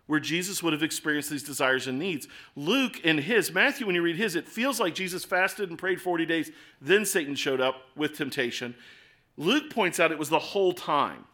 [0.07, 2.29] where Jesus would have experienced these desires and needs.
[2.55, 5.99] Luke, in his, Matthew, when you read his, it feels like Jesus fasted and prayed
[5.99, 8.73] 40 days, then Satan showed up with temptation.
[9.35, 11.25] Luke points out it was the whole time.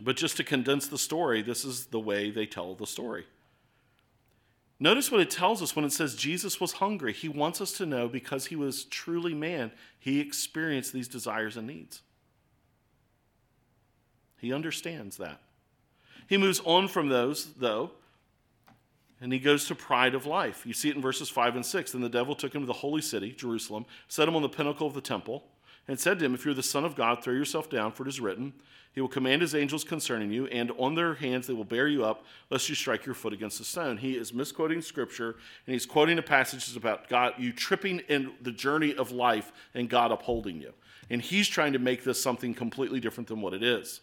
[0.00, 3.26] But just to condense the story, this is the way they tell the story.
[4.82, 7.12] Notice what it tells us when it says Jesus was hungry.
[7.12, 11.66] He wants us to know because he was truly man, he experienced these desires and
[11.66, 12.00] needs.
[14.38, 15.38] He understands that.
[16.26, 17.90] He moves on from those, though,
[19.20, 20.64] and he goes to pride of life.
[20.64, 21.92] You see it in verses 5 and 6.
[21.92, 24.86] Then the devil took him to the holy city, Jerusalem, set him on the pinnacle
[24.86, 25.44] of the temple,
[25.88, 28.08] and said to him, If you're the Son of God, throw yourself down, for it
[28.08, 28.52] is written,
[28.92, 32.04] He will command His angels concerning you, and on their hands they will bear you
[32.04, 33.96] up, lest you strike your foot against a stone.
[33.96, 38.32] He is misquoting Scripture, and he's quoting a passage that's about God, you tripping in
[38.40, 40.72] the journey of life and God upholding you.
[41.10, 44.00] And he's trying to make this something completely different than what it is.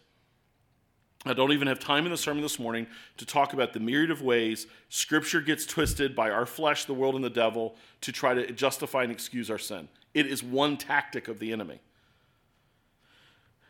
[1.26, 2.88] I don't even have time in the sermon this morning
[3.18, 7.16] to talk about the myriad of ways Scripture gets twisted by our flesh, the world,
[7.16, 9.90] and the devil to try to justify and excuse our sin.
[10.18, 11.80] It is one tactic of the enemy.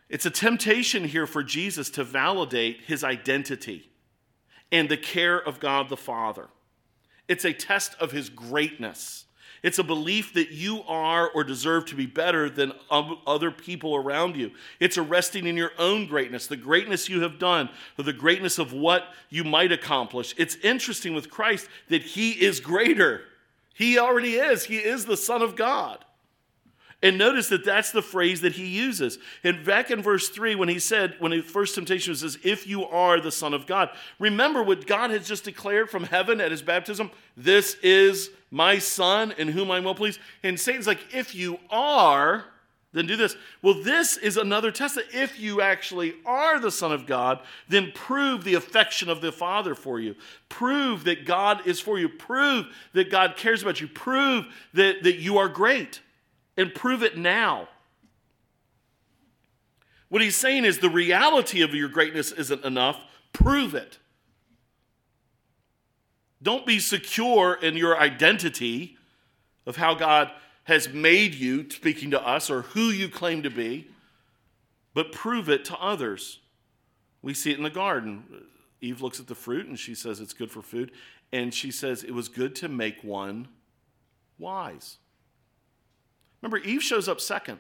[0.08, 3.90] It's a temptation here for Jesus to validate his identity
[4.72, 6.48] and the care of God the Father.
[7.28, 9.26] It's a test of his greatness.
[9.62, 14.38] It's a belief that you are or deserve to be better than other people around
[14.38, 14.52] you.
[14.80, 18.58] It's a resting in your own greatness, the greatness you have done, or the greatness
[18.58, 20.34] of what you might accomplish.
[20.38, 23.24] It's interesting with Christ that he is greater.
[23.74, 24.64] He already is.
[24.64, 26.06] He is the Son of God.
[27.04, 29.20] And notice that that's the phrase that he uses.
[29.44, 32.66] And back in verse 3, when he said, when the first temptation was, says, if
[32.66, 36.50] you are the Son of God, remember what God has just declared from heaven at
[36.50, 37.12] his baptism?
[37.36, 40.20] This is my Son in whom I'm well pleased.
[40.42, 42.46] And Satan's like, if you are,
[42.94, 43.36] then do this.
[43.62, 47.92] Well, this is another test that if you actually are the Son of God, then
[47.94, 50.16] prove the affection of the Father for you.
[50.50, 52.10] Prove that God is for you.
[52.10, 53.88] Prove that God cares about you.
[53.88, 56.02] Prove that, that you are great
[56.58, 57.68] and prove it now.
[60.10, 63.00] What he's saying is the reality of your greatness isn't enough.
[63.34, 63.98] Prove it.
[66.42, 68.98] Don't be secure in your identity
[69.66, 70.32] of how God
[70.64, 73.90] has made you, speaking to us, or who you claim to be,
[74.94, 76.40] but prove it to others.
[77.22, 78.24] We see it in the garden.
[78.82, 80.92] Eve looks at the fruit and she says it's good for food.
[81.32, 83.48] And she says it was good to make one
[84.38, 84.98] wise.
[86.48, 87.60] Remember, Eve shows up second.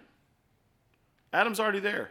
[1.34, 2.10] Adam's already there.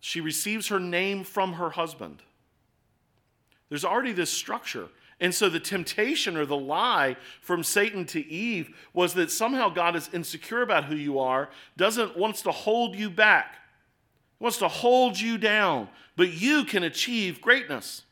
[0.00, 2.22] She receives her name from her husband.
[3.68, 4.88] There's already this structure.
[5.20, 9.94] And so the temptation or the lie from Satan to Eve was that somehow God
[9.94, 13.58] is insecure about who you are, doesn't wants to hold you back,
[14.40, 18.02] wants to hold you down, but you can achieve greatness.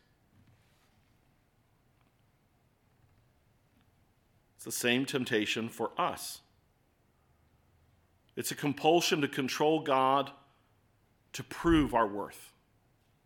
[4.60, 6.40] It's the same temptation for us.
[8.36, 10.30] It's a compulsion to control God
[11.32, 12.52] to prove our worth,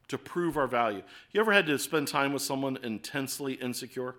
[0.07, 1.03] to prove our value.
[1.33, 4.15] You ever had to spend time with someone intensely insecure?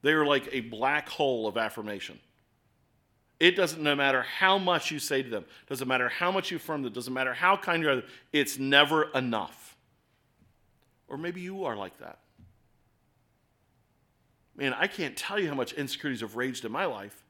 [0.00, 2.18] They are like a black hole of affirmation.
[3.38, 6.56] It doesn't no matter how much you say to them, doesn't matter how much you
[6.56, 8.02] affirm them, doesn't matter how kind you are,
[8.32, 9.76] it's never enough.
[11.06, 12.21] Or maybe you are like that.
[14.56, 17.22] Man, I can't tell you how much insecurities have raged in my life.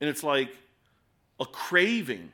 [0.00, 0.54] And it's like
[1.38, 2.30] a craving,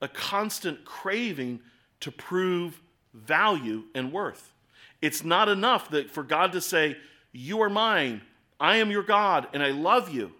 [0.00, 1.60] a constant craving
[2.00, 2.80] to prove
[3.14, 4.52] value and worth.
[5.00, 6.96] It's not enough that for God to say,
[7.32, 8.22] You are mine,
[8.60, 10.32] I am your God, and I love you.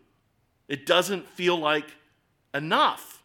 [0.68, 1.87] It doesn't feel like
[2.55, 3.22] enough.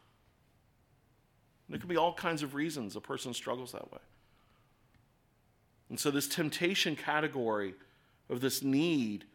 [1.69, 3.99] There could be all kinds of reasons a person struggles that way.
[5.89, 7.73] And so, this temptation category
[8.29, 9.25] of this need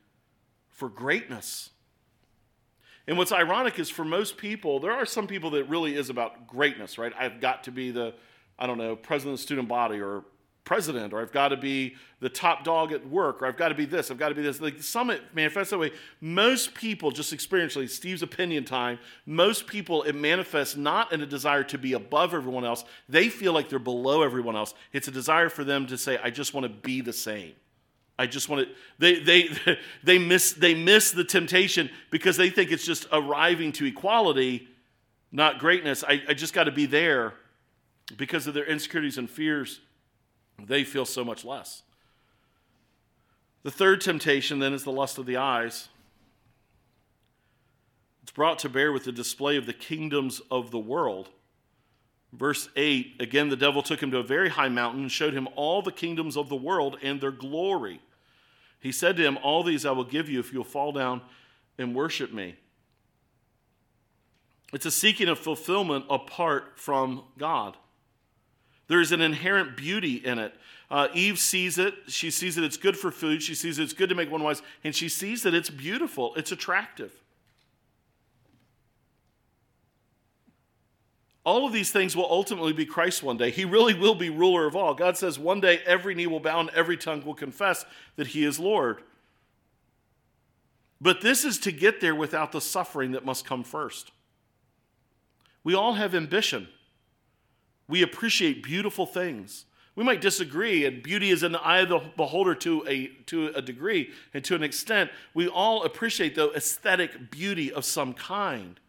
[0.70, 1.70] for greatness.
[3.06, 6.46] And what's ironic is for most people, there are some people that really is about
[6.46, 7.12] greatness, right?
[7.18, 8.14] I've got to be the,
[8.58, 10.24] I don't know, president of the student body or
[10.64, 13.74] president, or I've got to be the top dog at work, or I've got to
[13.74, 14.60] be this, I've got to be this.
[14.60, 15.90] Like some manifests that way.
[16.20, 21.64] Most people, just experientially, Steve's opinion time, most people, it manifests not in a desire
[21.64, 22.84] to be above everyone else.
[23.08, 24.74] They feel like they're below everyone else.
[24.92, 27.54] It's a desire for them to say, I just want to be the same.
[28.22, 32.70] I just want to they they they miss they miss the temptation because they think
[32.70, 34.68] it's just arriving to equality,
[35.32, 36.04] not greatness.
[36.06, 37.34] I, I just got to be there
[38.16, 39.80] because of their insecurities and fears
[40.64, 41.82] they feel so much less.
[43.64, 45.88] The third temptation then is the lust of the eyes.
[48.22, 51.28] It's brought to bear with the display of the kingdoms of the world.
[52.32, 55.48] Verse 8 again, the devil took him to a very high mountain and showed him
[55.56, 58.00] all the kingdoms of the world and their glory.
[58.82, 61.22] He said to him, All these I will give you if you'll fall down
[61.78, 62.56] and worship me.
[64.72, 67.76] It's a seeking of fulfillment apart from God.
[68.88, 70.52] There's an inherent beauty in it.
[70.90, 71.94] Uh, Eve sees it.
[72.08, 73.42] She sees that it's good for food.
[73.42, 74.62] She sees it's good to make one wise.
[74.82, 77.21] And she sees that it's beautiful, it's attractive.
[81.44, 83.50] All of these things will ultimately be Christ one day.
[83.50, 84.94] He really will be ruler of all.
[84.94, 87.84] God says one day every knee will bow and every tongue will confess
[88.16, 89.02] that He is Lord.
[91.00, 94.12] But this is to get there without the suffering that must come first.
[95.64, 96.68] We all have ambition.
[97.88, 99.64] We appreciate beautiful things.
[99.94, 103.48] We might disagree, and beauty is in the eye of the beholder to a, to
[103.48, 105.10] a degree and to an extent.
[105.34, 108.80] We all appreciate the aesthetic beauty of some kind.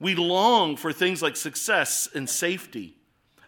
[0.00, 2.96] We long for things like success and safety.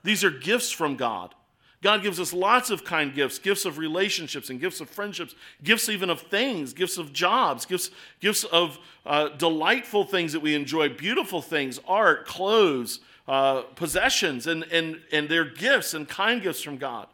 [0.04, 1.34] These are gifts from God.
[1.82, 5.34] God gives us lots of kind gifts gifts of relationships and gifts of friendships,
[5.64, 10.54] gifts even of things, gifts of jobs, gifts, gifts of uh, delightful things that we
[10.54, 16.62] enjoy, beautiful things, art, clothes, uh, possessions and, and, and their gifts and kind gifts
[16.62, 17.08] from God.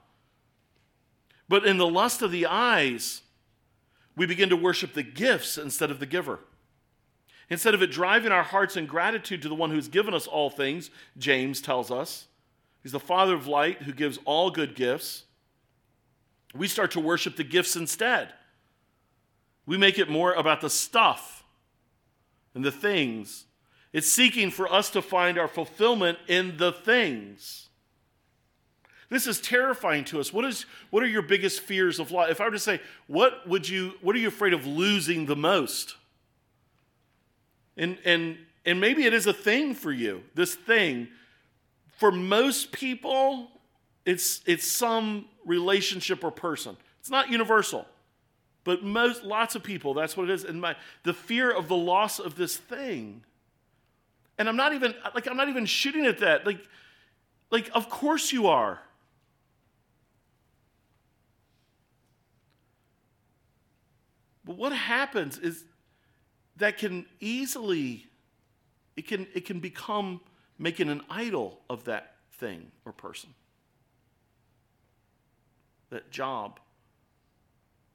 [1.48, 3.22] But in the lust of the eyes,
[4.16, 6.40] we begin to worship the gifts instead of the giver.
[7.50, 10.50] Instead of it driving our hearts in gratitude to the one who's given us all
[10.50, 12.26] things, James tells us,
[12.82, 15.24] he's the Father of light who gives all good gifts,
[16.54, 18.32] we start to worship the gifts instead.
[19.66, 21.44] We make it more about the stuff
[22.54, 23.44] and the things
[23.92, 27.68] it's seeking for us to find our fulfillment in the things.
[29.08, 30.32] This is terrifying to us.
[30.32, 32.30] What, is, what are your biggest fears of life?
[32.30, 35.36] If I were to say, what, would you, what are you afraid of losing the
[35.36, 35.96] most?
[37.78, 38.36] And, and,
[38.66, 41.08] and maybe it is a thing for you, this thing.
[41.96, 43.48] For most people,
[44.04, 46.76] it's, it's some relationship or person.
[47.00, 47.86] It's not universal.
[48.64, 50.44] But most, lots of people, that's what it is.
[50.44, 53.22] And my, the fear of the loss of this thing
[54.38, 56.46] and I'm not even like I'm not even shooting at that.
[56.46, 56.60] Like
[57.50, 58.80] like of course you are.
[64.44, 65.64] But what happens is
[66.58, 68.06] that can easily
[68.96, 70.20] it can it can become
[70.58, 73.30] making an idol of that thing or person.
[75.90, 76.60] That job,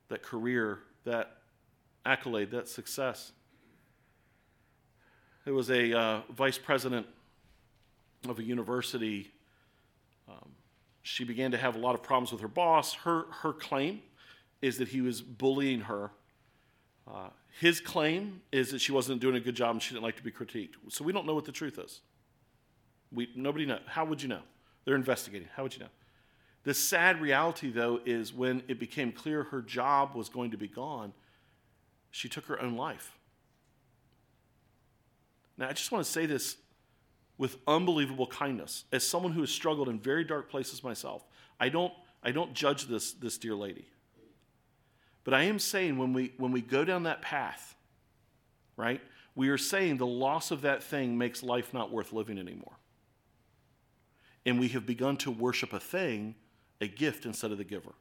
[0.08, 1.38] that career, that
[2.06, 3.32] accolade, that success.
[5.46, 7.06] There was a uh, vice president
[8.28, 9.32] of a university.
[10.28, 10.50] Um,
[11.02, 12.94] she began to have a lot of problems with her boss.
[12.94, 14.02] Her, her claim
[14.62, 16.12] is that he was bullying her.
[17.08, 20.16] Uh, his claim is that she wasn't doing a good job and she didn't like
[20.16, 20.76] to be critiqued.
[20.90, 22.02] So we don't know what the truth is.
[23.12, 23.82] We, nobody knows.
[23.86, 24.42] How would you know?
[24.86, 25.48] They're investigating.
[25.56, 25.90] How would you know?
[26.64, 30.68] The sad reality, though, is when it became clear her job was going to be
[30.68, 31.14] gone,
[32.10, 33.18] she took her own life.
[35.58, 36.58] Now, I just want to say this
[37.38, 38.86] with unbelievable kindness.
[38.92, 41.26] As someone who has struggled in very dark places myself,
[41.60, 41.94] I don't,
[42.24, 43.88] I don't judge this, this dear lady.
[45.24, 47.76] But I am saying when we, when we go down that path,
[48.76, 49.02] right,
[49.36, 52.74] we are saying the loss of that thing makes life not worth living anymore.
[54.46, 56.36] And we have begun to worship a thing,
[56.82, 57.94] a gift, instead of the giver.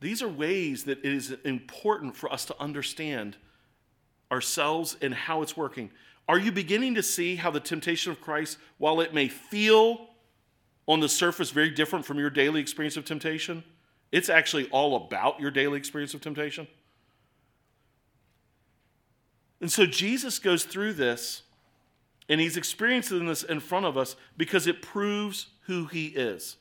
[0.00, 3.36] These are ways that it is important for us to understand
[4.30, 5.90] ourselves and how it's working.
[6.28, 10.07] Are you beginning to see how the temptation of Christ, while it may feel
[10.88, 13.62] on the surface very different from your daily experience of temptation,
[14.10, 16.66] it's actually all about your daily experience of temptation?
[19.60, 21.42] And so Jesus goes through this,
[22.28, 26.56] and he's experiencing this in front of us because it proves who he is.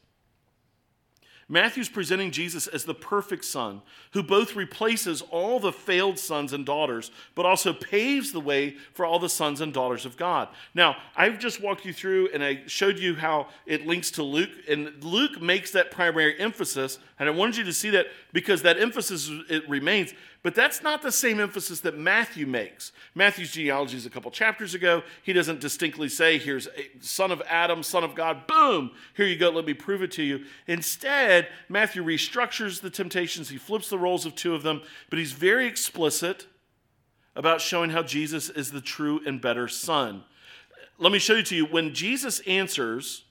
[1.49, 3.81] Matthew's presenting Jesus as the perfect son
[4.11, 9.05] who both replaces all the failed sons and daughters, but also paves the way for
[9.05, 10.49] all the sons and daughters of God.
[10.73, 14.49] Now, I've just walked you through and I showed you how it links to Luke,
[14.67, 18.77] and Luke makes that primary emphasis, and I wanted you to see that because that
[18.77, 20.13] emphasis it remains.
[20.47, 22.93] But that's not the same emphasis that Matthew makes.
[23.13, 25.03] Matthew's genealogy is a couple chapters ago.
[25.21, 29.35] He doesn't distinctly say, here's a son of Adam, son of God, boom, here you
[29.35, 30.45] go, let me prove it to you.
[30.65, 35.33] Instead, Matthew restructures the temptations, he flips the roles of two of them, but he's
[35.33, 36.47] very explicit
[37.35, 40.23] about showing how Jesus is the true and better son.
[40.97, 43.25] Let me show you to you when Jesus answers,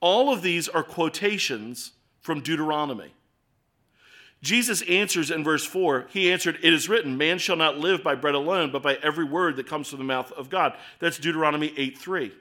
[0.00, 3.12] all of these are quotations from Deuteronomy.
[4.46, 8.14] Jesus answers in verse 4 He answered, It is written, Man shall not live by
[8.14, 10.74] bread alone, but by every word that comes from the mouth of God.
[11.00, 12.32] That's Deuteronomy 8 3.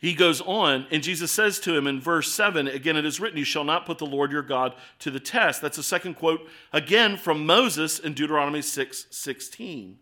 [0.00, 3.38] He goes on, and Jesus says to him in verse 7 Again, it is written,
[3.38, 5.60] You shall not put the Lord your God to the test.
[5.60, 9.98] That's a second quote, again from Moses in Deuteronomy 6 16.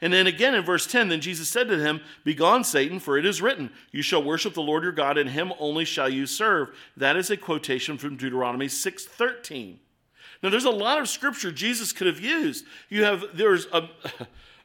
[0.00, 3.24] And then again in verse 10, then Jesus said to him, Begone, Satan, for it
[3.24, 6.76] is written, You shall worship the Lord your God, and him only shall you serve.
[6.96, 9.78] That is a quotation from Deuteronomy 6:13.
[10.42, 12.66] Now there's a lot of scripture Jesus could have used.
[12.90, 13.88] You have there's a,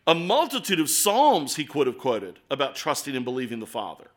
[0.05, 4.11] a multitude of psalms he could have quoted about trusting and believing the Father,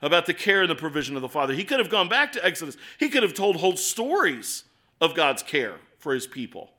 [0.00, 1.52] about the care and the provision of the Father.
[1.52, 2.78] He could have gone back to Exodus.
[2.98, 4.64] He could have told whole stories
[5.00, 6.70] of God's care for his people.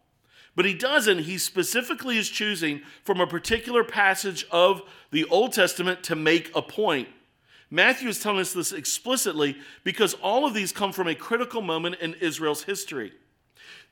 [0.56, 1.20] But he doesn't.
[1.20, 4.82] He specifically is choosing from a particular passage of
[5.12, 7.10] the Old Testament to make a point.
[7.70, 11.98] Matthew is telling us this explicitly because all of these come from a critical moment
[12.00, 13.12] in Israel's history.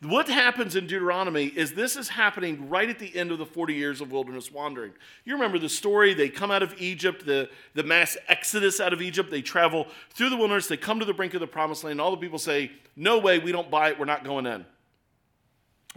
[0.01, 3.73] What happens in Deuteronomy is this is happening right at the end of the 40
[3.73, 4.91] years of wilderness wandering.
[5.23, 6.13] You remember the story.
[6.13, 9.31] They come out of Egypt, the, the mass exodus out of Egypt.
[9.31, 10.67] They travel through the wilderness.
[10.67, 12.01] They come to the brink of the promised land.
[12.01, 13.99] All the people say, No way, we don't buy it.
[13.99, 14.65] We're not going in.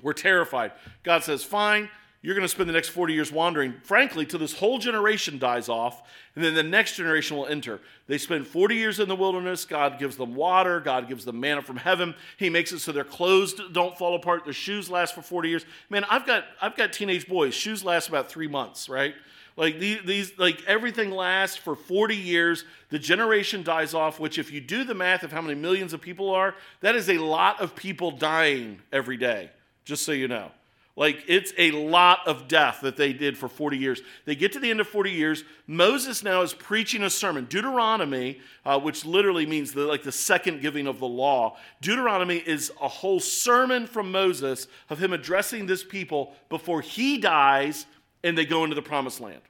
[0.02, 0.72] We're terrified.
[1.02, 1.88] God says, Fine,
[2.26, 5.68] you're going to spend the next 40 years wandering, frankly, till this whole generation dies
[5.68, 6.02] off,
[6.34, 7.78] and then the next generation will enter.
[8.08, 9.64] They spend 40 years in the wilderness.
[9.64, 10.80] God gives them water.
[10.80, 12.16] God gives them manna from heaven.
[12.36, 14.42] He makes it so their clothes don't fall apart.
[14.42, 15.66] Their shoes last for 40 years.
[15.88, 17.54] Man, I've got, I've got teenage boys.
[17.54, 19.14] Shoes last about three months, right?
[19.56, 22.64] Like these, these, like everything lasts for 40 years.
[22.90, 26.00] The generation dies off, which, if you do the math of how many millions of
[26.00, 29.50] people are, that is a lot of people dying every day
[29.86, 30.50] just so you know.
[30.98, 34.00] Like, it's a lot of death that they did for 40 years.
[34.24, 35.44] They get to the end of 40 years.
[35.66, 37.44] Moses now is preaching a sermon.
[37.44, 42.72] Deuteronomy, uh, which literally means the, like the second giving of the law, Deuteronomy is
[42.80, 47.84] a whole sermon from Moses of him addressing this people before he dies
[48.24, 49.42] and they go into the promised land.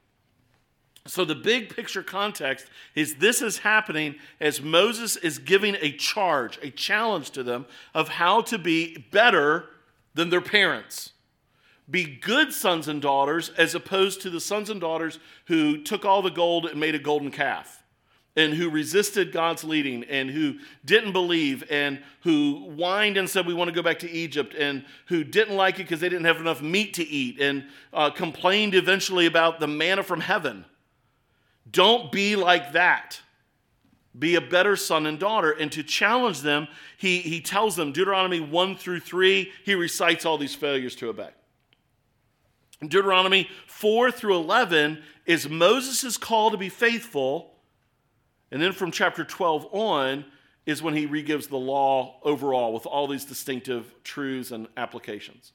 [1.07, 2.67] So, the big picture context
[2.97, 8.09] is this is happening as Moses is giving a charge, a challenge to them of
[8.09, 9.67] how to be better
[10.17, 11.13] than their parents.
[11.89, 16.23] Be good sons and daughters as opposed to the sons and daughters who took all
[16.23, 17.85] the gold and made a golden calf
[18.35, 23.55] and who resisted God's leading and who didn't believe and who whined and said, We
[23.55, 26.41] want to go back to Egypt, and who didn't like it because they didn't have
[26.41, 30.65] enough meat to eat and uh, complained eventually about the manna from heaven.
[31.71, 33.21] Don't be like that
[34.19, 35.51] be a better son and daughter.
[35.51, 40.39] And to challenge them, he, he tells them, Deuteronomy 1 through 3, he recites all
[40.39, 41.31] these failures to obey.
[42.81, 47.55] In Deuteronomy 4 through 11 is Moses' call to be faithful.
[48.51, 50.25] And then from chapter 12 on
[50.67, 55.53] is when he regives the law overall with all these distinctive truths and applications.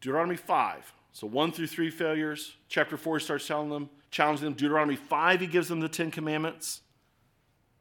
[0.00, 0.92] Deuteronomy 5.
[1.12, 2.56] So 1 through 3 failures.
[2.68, 4.54] Chapter 4 starts telling them challenging them.
[4.54, 6.82] Deuteronomy 5, he gives them the Ten Commandments.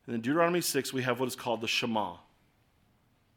[0.05, 2.15] And in Deuteronomy 6, we have what is called the Shema,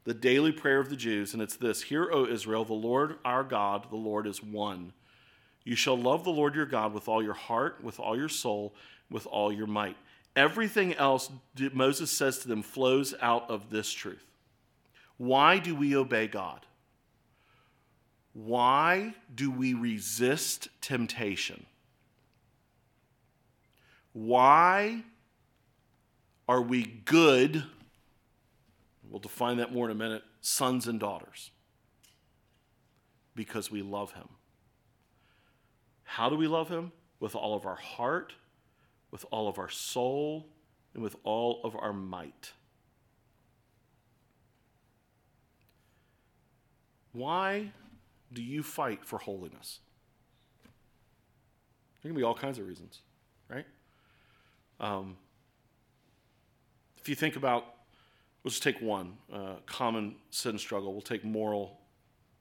[0.04, 1.34] the daily prayer of the Jews.
[1.34, 4.92] And it's this Hear, O Israel, the Lord our God, the Lord is one.
[5.64, 8.74] You shall love the Lord your God with all your heart, with all your soul,
[9.10, 9.96] with all your might.
[10.34, 11.30] Everything else,
[11.72, 14.24] Moses says to them, flows out of this truth.
[15.18, 16.66] Why do we obey God?
[18.32, 21.66] Why do we resist temptation?
[24.12, 25.04] Why
[26.48, 27.64] are we good?
[29.08, 31.50] we'll define that more in a minute, sons and daughters.
[33.34, 34.28] Because we love him.
[36.04, 36.92] How do we love him?
[37.20, 38.32] With all of our heart,
[39.10, 40.48] with all of our soul,
[40.94, 42.52] and with all of our might.
[47.12, 47.72] Why
[48.32, 49.80] do you fight for holiness?
[52.02, 53.00] There can be all kinds of reasons,
[53.48, 53.66] right?
[54.82, 55.16] Um,
[56.98, 57.64] if you think about,
[58.44, 60.92] let's just take one uh, common sin struggle.
[60.92, 61.78] We'll take moral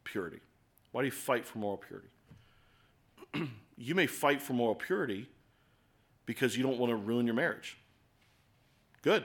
[0.03, 0.39] purity.
[0.91, 2.09] Why do you fight for moral purity?
[3.77, 5.29] you may fight for moral purity
[6.25, 7.77] because you don't want to ruin your marriage.
[9.03, 9.23] Good.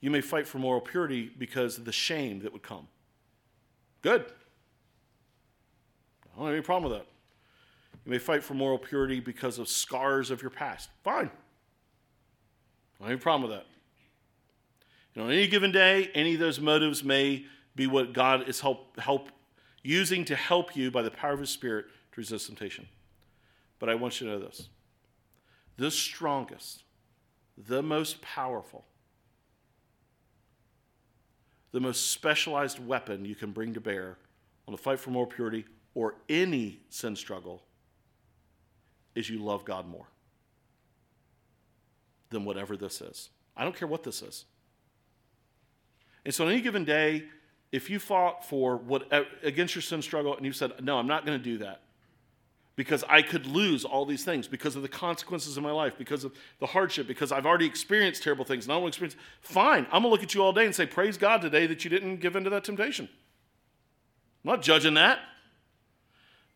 [0.00, 2.88] You may fight for moral purity because of the shame that would come.
[4.02, 4.24] Good.
[6.24, 7.11] I don't have any problem with that.
[8.04, 10.90] You may fight for moral purity because of scars of your past.
[11.04, 11.30] Fine.
[12.96, 13.66] I don't have any problem with that.
[15.14, 17.44] Know, on any given day, any of those motives may
[17.76, 19.28] be what God is help, help
[19.82, 22.88] using to help you by the power of His Spirit to resist temptation.
[23.78, 24.68] But I want you to know this
[25.76, 26.84] the strongest,
[27.56, 28.84] the most powerful,
[31.72, 34.16] the most specialized weapon you can bring to bear
[34.66, 37.62] on the fight for moral purity or any sin struggle
[39.14, 40.06] is you love God more
[42.30, 43.30] than whatever this is.
[43.56, 44.44] I don't care what this is.
[46.24, 47.24] And so on any given day,
[47.70, 49.10] if you fought for what
[49.42, 51.82] against your sin struggle and you said, "No, I'm not going to do that."
[52.74, 56.24] Because I could lose all these things because of the consequences of my life, because
[56.24, 59.28] of the hardship, because I've already experienced terrible things and I don't want to experience.
[59.42, 61.90] Fine, I'm gonna look at you all day and say, Praise God today that you
[61.90, 63.08] didn't give in to that temptation.
[64.44, 65.18] I'm not judging that.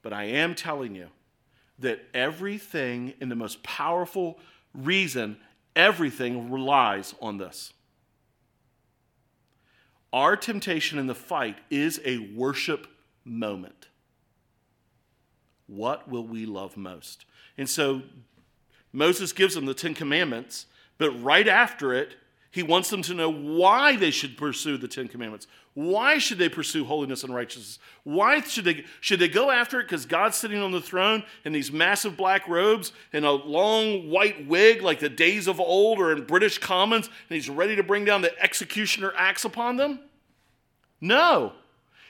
[0.02, 1.09] But I am telling you
[1.79, 4.39] that everything in the most powerful
[4.74, 5.37] reason,
[5.74, 7.72] everything relies on this.
[10.12, 12.87] Our temptation in the fight is a worship
[13.24, 13.89] moment.
[15.66, 17.24] What will we love most?
[17.59, 18.03] And so
[18.93, 20.66] Moses gives them the Ten Commandments,
[20.97, 22.16] but right after it,
[22.57, 25.46] he wants them to know why they should pursue the Ten Commandments.
[25.74, 27.78] Why should they pursue holiness and righteousness?
[28.02, 31.52] Why should they, should they go after it because God's sitting on the throne in
[31.52, 36.12] these massive black robes and a long white wig like the days of old or
[36.12, 40.00] in British Commons and he's ready to bring down the executioner axe upon them?
[40.98, 41.52] No.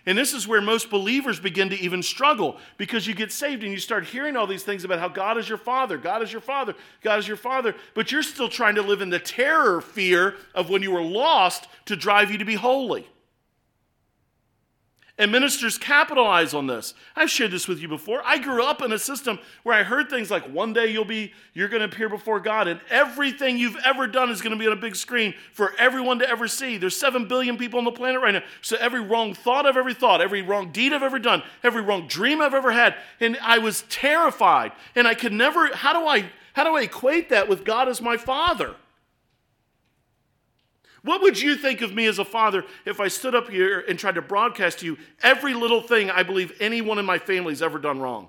[0.07, 3.73] And this is where most believers begin to even struggle because you get saved and
[3.73, 6.41] you start hearing all these things about how God is your father, God is your
[6.41, 10.37] father, God is your father, but you're still trying to live in the terror fear
[10.55, 13.07] of when you were lost to drive you to be holy.
[15.19, 16.93] And ministers capitalize on this.
[17.15, 18.21] I've shared this with you before.
[18.25, 21.33] I grew up in a system where I heard things like one day you'll be
[21.55, 24.67] you're going to appear before God and everything you've ever done is going to be
[24.67, 26.77] on a big screen for everyone to ever see.
[26.77, 28.43] There's 7 billion people on the planet right now.
[28.61, 32.07] So every wrong thought I've ever thought, every wrong deed I've ever done, every wrong
[32.09, 36.31] dream I've ever had, and I was terrified and I could never how do I
[36.53, 38.77] how do I equate that with God as my father?
[41.07, 43.97] What would you think of me as a father if I stood up here and
[43.97, 47.79] tried to broadcast to you every little thing I believe anyone in my family's ever
[47.79, 48.29] done wrong?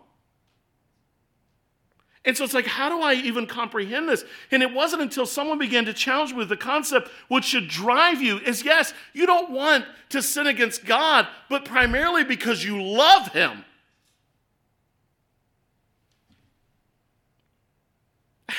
[2.24, 4.24] And so it's like, how do I even comprehend this?
[4.52, 8.22] And it wasn't until someone began to challenge me with the concept, which should drive
[8.22, 13.30] you is yes, you don't want to sin against God, but primarily because you love
[13.30, 13.66] Him.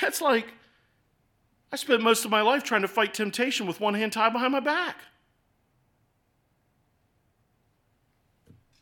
[0.00, 0.48] That's like,
[1.70, 4.52] I spent most of my life trying to fight temptation with one hand tied behind
[4.52, 4.96] my back.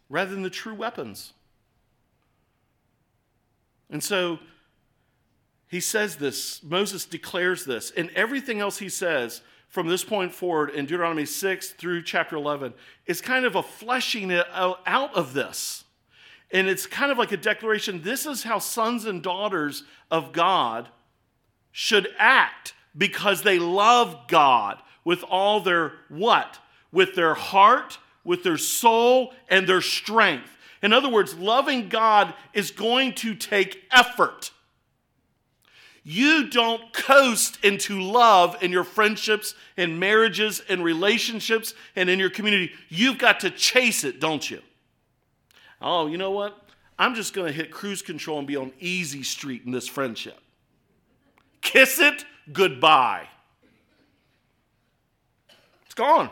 [0.08, 1.32] Rather than the true weapons.
[3.90, 4.38] And so
[5.68, 10.70] he says this, Moses declares this, and everything else he says from this point forward
[10.70, 12.72] in Deuteronomy 6 through chapter 11
[13.06, 15.84] is kind of a fleshing out of this.
[16.52, 20.88] And it's kind of like a declaration this is how sons and daughters of God
[21.72, 26.58] should act because they love God with all their what?
[26.92, 30.56] With their heart, with their soul, and their strength.
[30.82, 34.50] In other words, loving God is going to take effort.
[36.08, 42.30] You don't coast into love in your friendships and marriages and relationships and in your
[42.30, 42.70] community.
[42.88, 44.62] You've got to chase it, don't you?
[45.82, 46.56] Oh, you know what?
[46.98, 50.38] I'm just going to hit cruise control and be on easy street in this friendship.
[51.66, 53.26] Kiss it goodbye.
[55.84, 56.30] It's gone.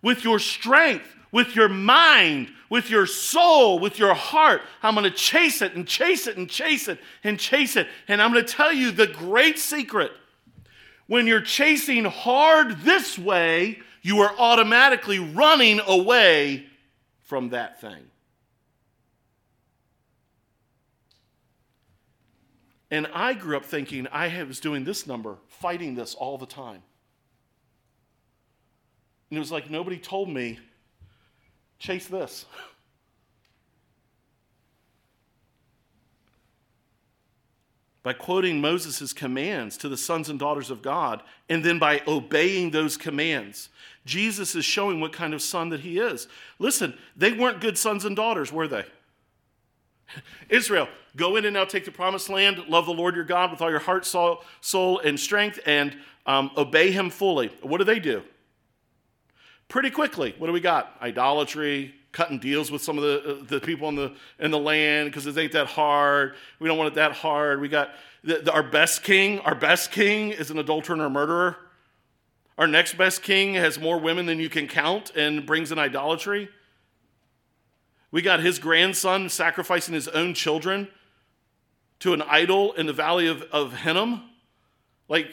[0.00, 5.10] With your strength, with your mind, with your soul, with your heart, I'm going to
[5.10, 7.88] chase it and chase it and chase it and chase it.
[8.08, 10.12] And I'm going to tell you the great secret.
[11.06, 16.64] When you're chasing hard this way, you are automatically running away
[17.24, 18.06] from that thing.
[22.90, 26.82] And I grew up thinking I was doing this number, fighting this all the time.
[29.30, 30.58] And it was like nobody told me,
[31.78, 32.46] chase this.
[38.08, 42.70] by quoting Moses' commands to the sons and daughters of God, and then by obeying
[42.70, 43.68] those commands,
[44.06, 46.26] Jesus is showing what kind of son that he is.
[46.58, 48.86] Listen, they weren't good sons and daughters, were they?
[50.48, 53.60] Israel, go in and now take the promised land, love the Lord your God with
[53.60, 55.96] all your heart, soul, soul and strength, and
[56.26, 57.48] um, obey him fully.
[57.62, 58.22] What do they do?
[59.68, 60.96] Pretty quickly, what do we got?
[61.02, 65.10] Idolatry, cutting deals with some of the, uh, the people in the, in the land
[65.10, 66.34] because it ain't that hard.
[66.58, 67.60] We don't want it that hard.
[67.60, 67.90] We got
[68.24, 69.40] the, the, our best king.
[69.40, 71.56] Our best king is an adulterer and a murderer.
[72.56, 76.48] Our next best king has more women than you can count and brings in idolatry.
[78.10, 80.88] We got his grandson sacrificing his own children
[82.00, 84.22] to an idol in the valley of, of Hinnom.
[85.08, 85.28] Like,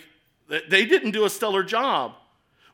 [0.48, 2.16] they didn't do a stellar job.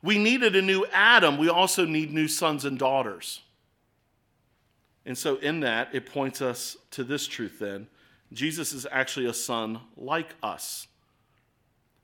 [0.01, 1.37] We needed a new Adam.
[1.37, 3.41] We also need new sons and daughters.
[5.05, 7.87] And so, in that, it points us to this truth then
[8.33, 10.87] Jesus is actually a son like us.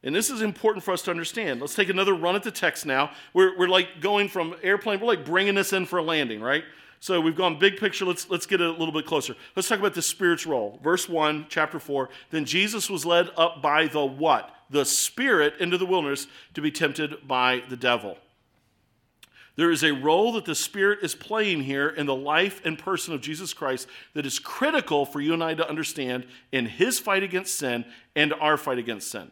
[0.03, 1.59] And this is important for us to understand.
[1.59, 3.11] Let's take another run at the text now.
[3.33, 6.63] We're, we're like going from airplane, we're like bringing this in for a landing, right?
[6.99, 8.05] So we've gone big picture.
[8.05, 9.35] Let's, let's get a little bit closer.
[9.55, 10.79] Let's talk about the Spirit's role.
[10.83, 12.09] Verse 1, chapter 4.
[12.31, 14.49] Then Jesus was led up by the what?
[14.69, 18.17] The Spirit into the wilderness to be tempted by the devil.
[19.57, 23.13] There is a role that the Spirit is playing here in the life and person
[23.13, 27.23] of Jesus Christ that is critical for you and I to understand in his fight
[27.23, 27.83] against sin
[28.15, 29.31] and our fight against sin.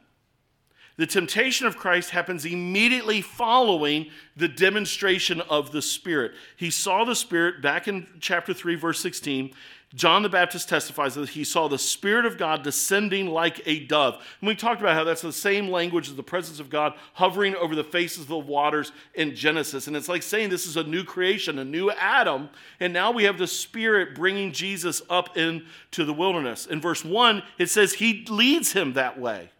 [0.98, 6.34] The temptation of Christ happens immediately following the demonstration of the Spirit.
[6.56, 9.54] He saw the Spirit back in chapter 3, verse 16.
[9.94, 14.16] John the Baptist testifies that he saw the Spirit of God descending like a dove.
[14.42, 17.56] And we talked about how that's the same language as the presence of God hovering
[17.56, 19.88] over the faces of the waters in Genesis.
[19.88, 22.50] And it's like saying this is a new creation, a new Adam.
[22.80, 26.66] And now we have the Spirit bringing Jesus up into the wilderness.
[26.66, 29.52] In verse 1, it says he leads him that way.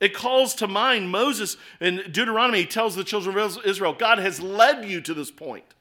[0.00, 4.40] It calls to mind Moses in Deuteronomy, he tells the children of Israel, God has
[4.40, 5.74] led you to this point.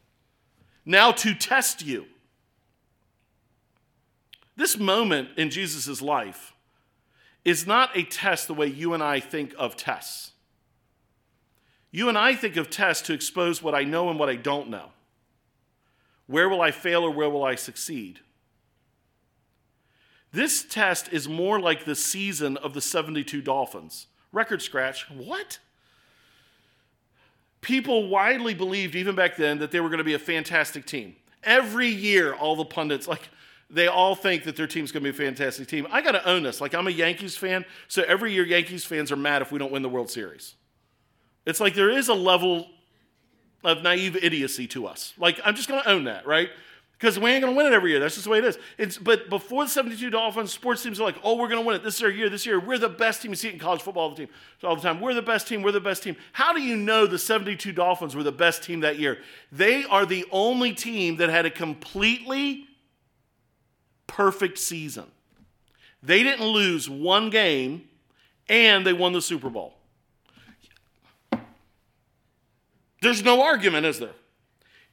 [0.86, 2.06] Now to test you.
[4.58, 6.54] This moment in Jesus' life
[7.46, 10.34] is not a test the way you and I think of tests.
[11.92, 14.70] You and I think of tests to expose what I know and what I don't
[14.70, 14.92] know.
[16.28, 18.20] Where will I fail or where will I succeed?
[20.32, 24.08] This test is more like the season of the 72 Dolphins.
[24.32, 25.10] Record scratch.
[25.10, 25.60] What?
[27.62, 31.16] People widely believed, even back then, that they were going to be a fantastic team.
[31.44, 33.30] Every year, all the pundits, like,
[33.70, 35.88] they all think that their team's going to be a fantastic team.
[35.92, 36.60] I got to own this.
[36.60, 39.72] Like, I'm a Yankees fan, so every year Yankees fans are mad if we don't
[39.72, 40.56] win the World Series.
[41.46, 42.68] It's like there is a level
[43.64, 45.14] of naive idiocy to us.
[45.18, 46.50] Like, I'm just going to own that, right?
[47.00, 48.00] Because we ain't going to win it every year.
[48.02, 48.58] That's just the way it is.
[48.78, 51.78] It's, but before the 72 Dolphins, sports teams are like, oh, we're going to win
[51.78, 51.84] it.
[51.84, 52.30] This is our year.
[52.30, 53.32] This year, we're the best team.
[53.32, 54.28] You see it in college football all the, team,
[54.66, 55.00] all the time.
[55.00, 55.62] We're the best team.
[55.62, 56.18] We're the best team.
[56.34, 59.20] How do you know the 72 Dolphins were the best team that year?
[59.50, 62.68] They are the only team that had a completely
[64.06, 65.06] perfect season.
[66.04, 67.88] They didn't lose one game
[68.50, 69.76] and they won the Super Bowl.
[73.02, 74.16] There's no argument, is there?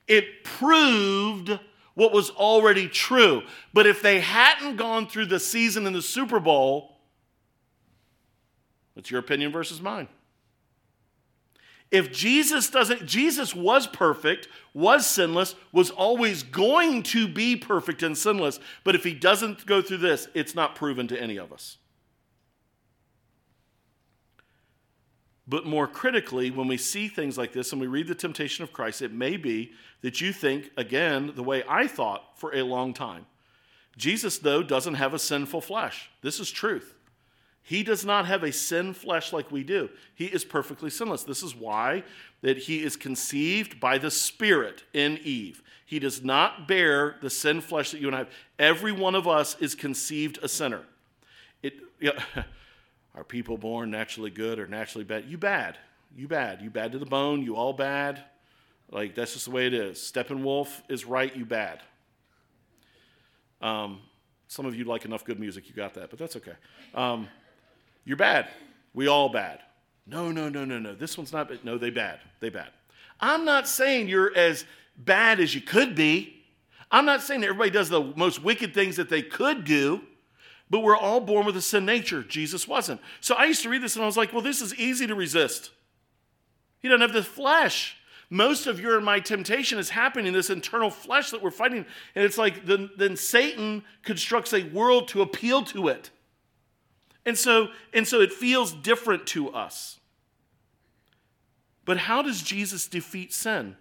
[0.07, 1.59] It proved
[1.97, 3.43] what was already true.
[3.73, 6.99] But if they hadn't gone through the season in the Super Bowl,
[8.95, 10.07] it's your opinion versus mine.
[11.91, 18.17] If Jesus doesn't, Jesus was perfect, was sinless, was always going to be perfect and
[18.17, 21.79] sinless, but if he doesn't go through this, it's not proven to any of us.
[25.49, 28.73] But more critically, when we see things like this and we read the temptation of
[28.73, 29.73] Christ, it may be
[30.03, 33.27] that you think, again, the way I thought for a long time.
[33.97, 36.11] Jesus, though, doesn't have a sinful flesh.
[36.23, 36.95] This is truth.
[37.63, 39.89] He does not have a sin flesh like we do.
[40.15, 41.25] He is perfectly sinless.
[41.25, 42.05] This is why
[42.43, 45.63] that he is conceived by the Spirit in Eve.
[45.85, 48.31] He does not bear the sin flesh that you and I have.
[48.59, 50.83] Every one of us is conceived a sinner.
[51.63, 52.45] It, you know,
[53.17, 55.25] are people born naturally good or naturally bad?
[55.29, 55.77] You bad.
[56.15, 56.63] You bad.
[56.63, 57.43] You bad to the bone.
[57.43, 58.23] You all bad.
[58.91, 59.99] Like that's just the way it is.
[59.99, 61.35] Steppenwolf is right.
[61.35, 61.83] You bad.
[63.61, 64.01] Um,
[64.49, 65.69] some of you like enough good music.
[65.69, 66.55] You got that, but that's okay.
[66.95, 67.29] Um,
[68.05, 68.49] you're bad.
[68.95, 69.61] We all bad.
[70.07, 70.95] No, no, no, no, no.
[70.95, 72.21] This one's not, no, they bad.
[72.41, 72.71] They bad.
[73.19, 74.65] I'm not saying you're as
[74.97, 76.45] bad as you could be.
[76.91, 80.03] I'm not saying that everybody does the most wicked things that they could do,
[80.71, 82.23] but we're all born with a sin nature.
[82.23, 83.01] Jesus wasn't.
[83.21, 85.15] So I used to read this and I was like, well, this is easy to
[85.15, 85.71] resist.
[86.79, 87.97] He doesn't have the flesh.
[88.29, 91.87] Most of your and my temptation is happening in this internal flesh that we're fighting.
[92.15, 96.11] And it's like then, then Satan constructs a world to appeal to it.
[97.25, 100.01] And so, and so it feels different to us.
[101.85, 103.77] But how does Jesus defeat sin?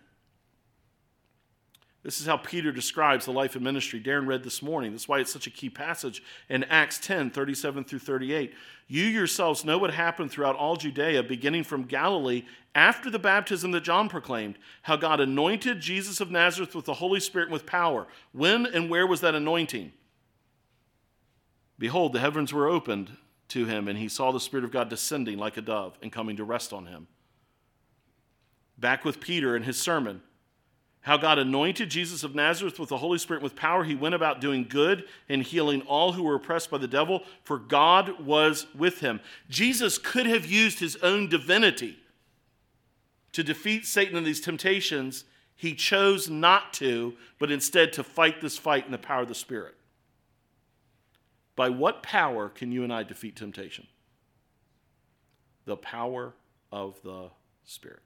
[2.05, 4.91] This is how Peter describes the life and ministry Darren read this morning.
[4.91, 8.53] That's why it's such a key passage in Acts 10 37 through 38.
[8.87, 12.43] You yourselves know what happened throughout all Judea, beginning from Galilee
[12.75, 17.19] after the baptism that John proclaimed, how God anointed Jesus of Nazareth with the Holy
[17.19, 18.05] Spirit and with power.
[18.33, 19.91] When and where was that anointing?
[21.79, 25.39] Behold, the heavens were opened to him, and he saw the Spirit of God descending
[25.39, 27.07] like a dove and coming to rest on him.
[28.77, 30.21] Back with Peter in his sermon
[31.05, 33.83] how God anointed Jesus of Nazareth with the Holy Spirit with power.
[33.83, 37.59] He went about doing good and healing all who were oppressed by the devil, for
[37.59, 39.21] God was with him.
[39.47, 41.99] Jesus could have used his own divinity
[43.33, 45.25] to defeat Satan and these temptations.
[45.55, 49.35] He chose not to, but instead to fight this fight in the power of the
[49.35, 49.75] Spirit.
[51.55, 53.85] By what power can you and I defeat temptation?
[55.65, 56.33] The power
[56.71, 57.29] of the
[57.63, 58.01] Spirit.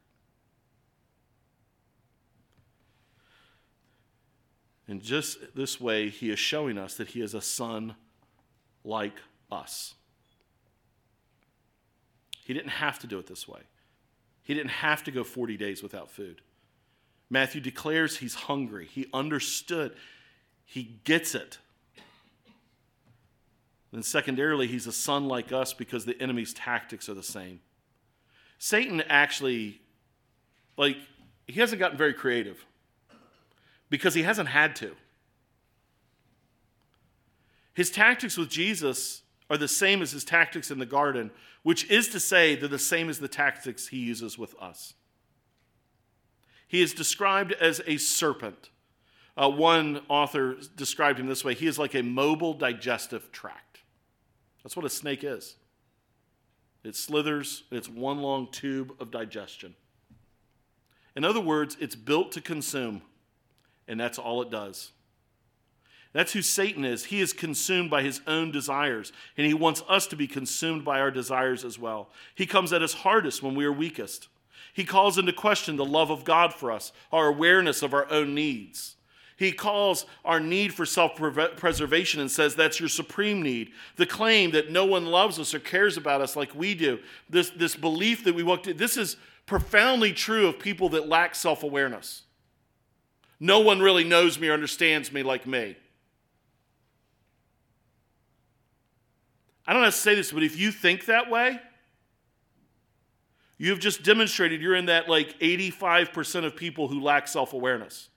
[4.89, 7.95] And just this way, he is showing us that he is a son
[8.83, 9.13] like
[9.51, 9.93] us.
[12.43, 13.61] He didn't have to do it this way,
[14.41, 16.41] he didn't have to go 40 days without food.
[17.29, 18.87] Matthew declares he's hungry.
[18.87, 19.95] He understood,
[20.65, 21.59] he gets it.
[23.91, 27.59] Then, secondarily, he's a son like us because the enemy's tactics are the same.
[28.57, 29.81] Satan actually,
[30.77, 30.97] like,
[31.45, 32.65] he hasn't gotten very creative
[33.89, 34.95] because he hasn't had to.
[37.73, 41.31] His tactics with Jesus are the same as his tactics in the garden,
[41.63, 44.93] which is to say, they're the same as the tactics he uses with us.
[46.67, 48.69] He is described as a serpent.
[49.35, 53.79] Uh, one author described him this way he is like a mobile digestive tract.
[54.63, 55.55] That's what a snake is.
[56.83, 59.75] It slithers, it's one long tube of digestion.
[61.15, 63.01] In other words, it's built to consume
[63.89, 64.91] and that's all it does.
[66.13, 67.05] That's who Satan is.
[67.05, 70.99] He is consumed by his own desires, and he wants us to be consumed by
[70.99, 72.09] our desires as well.
[72.33, 74.27] He comes at us hardest when we are weakest.
[74.73, 78.33] He calls into question the love of God for us, our awareness of our own
[78.33, 78.95] needs.
[79.35, 81.15] He calls our need for self
[81.55, 83.71] preservation and says that's your supreme need.
[83.95, 86.99] The claim that no one loves us or cares about us like we do.
[87.29, 89.15] This, this belief that we walk to, this is
[89.45, 92.23] profoundly true of people that lack self awareness.
[93.39, 95.77] No one really knows me or understands me like me.
[99.65, 101.59] I don't have to say this, but if you think that way,
[103.57, 108.09] you've just demonstrated you're in that like 85% of people who lack self awareness.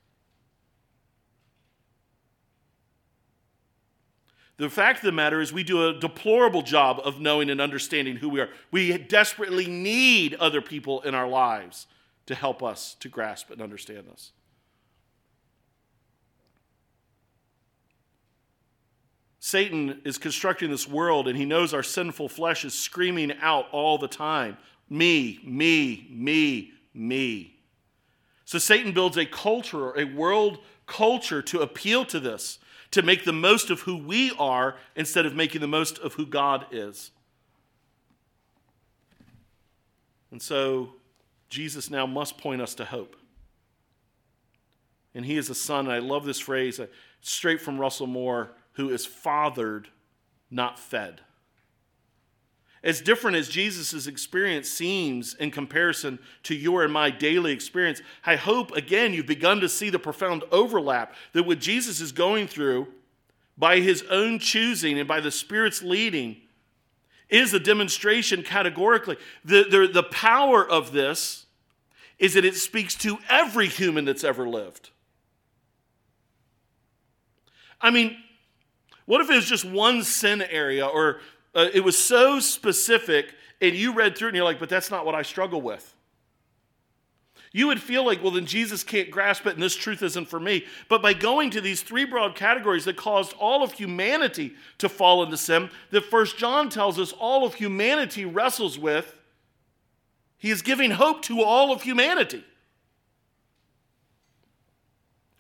[4.57, 8.17] The fact of the matter is, we do a deplorable job of knowing and understanding
[8.17, 8.49] who we are.
[8.71, 11.87] We desperately need other people in our lives
[12.27, 14.33] to help us to grasp and understand this.
[19.45, 23.99] Satan is constructing this world and he knows our sinful flesh is screaming out all
[23.99, 24.57] the time
[24.89, 27.57] me, me, me, me.
[28.45, 32.61] So Satan builds a culture, a world culture to appeal to this,
[32.93, 36.25] to make the most of who we are instead of making the most of who
[36.25, 37.11] God is.
[40.31, 40.91] And so
[41.49, 43.17] Jesus now must point us to hope.
[45.17, 46.87] And he is a son, and I love this phrase, uh,
[47.23, 49.89] straight from Russell Moore who is fathered,
[50.51, 51.21] not fed.
[52.85, 58.35] As different as Jesus' experience seems in comparison to your and my daily experience, I
[58.35, 62.89] hope again you've begun to see the profound overlap that what Jesus is going through
[63.57, 66.39] by his own choosing and by the Spirit's leading
[67.29, 69.17] is a demonstration categorically.
[69.45, 71.47] The, the, the power of this
[72.19, 74.91] is that it speaks to every human that's ever lived.
[77.81, 78.17] I mean,
[79.13, 81.21] what if it was just one sin area or
[81.55, 84.91] uh, it was so specific and you read through it and you're like, but that's
[84.91, 85.95] not what I struggle with?
[87.53, 90.41] You would feel like, well, then Jesus can't grasp it and this truth isn't for
[90.41, 90.65] me.
[90.89, 95.23] But by going to these three broad categories that caused all of humanity to fall
[95.23, 99.15] into sin, that First John tells us all of humanity wrestles with,
[100.39, 102.47] He is giving hope to all of humanity.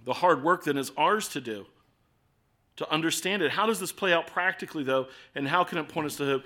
[0.04, 1.64] The hard work then is ours to do
[2.76, 3.50] to understand it.
[3.50, 6.44] How does this play out practically, though, and how can it point us to hope?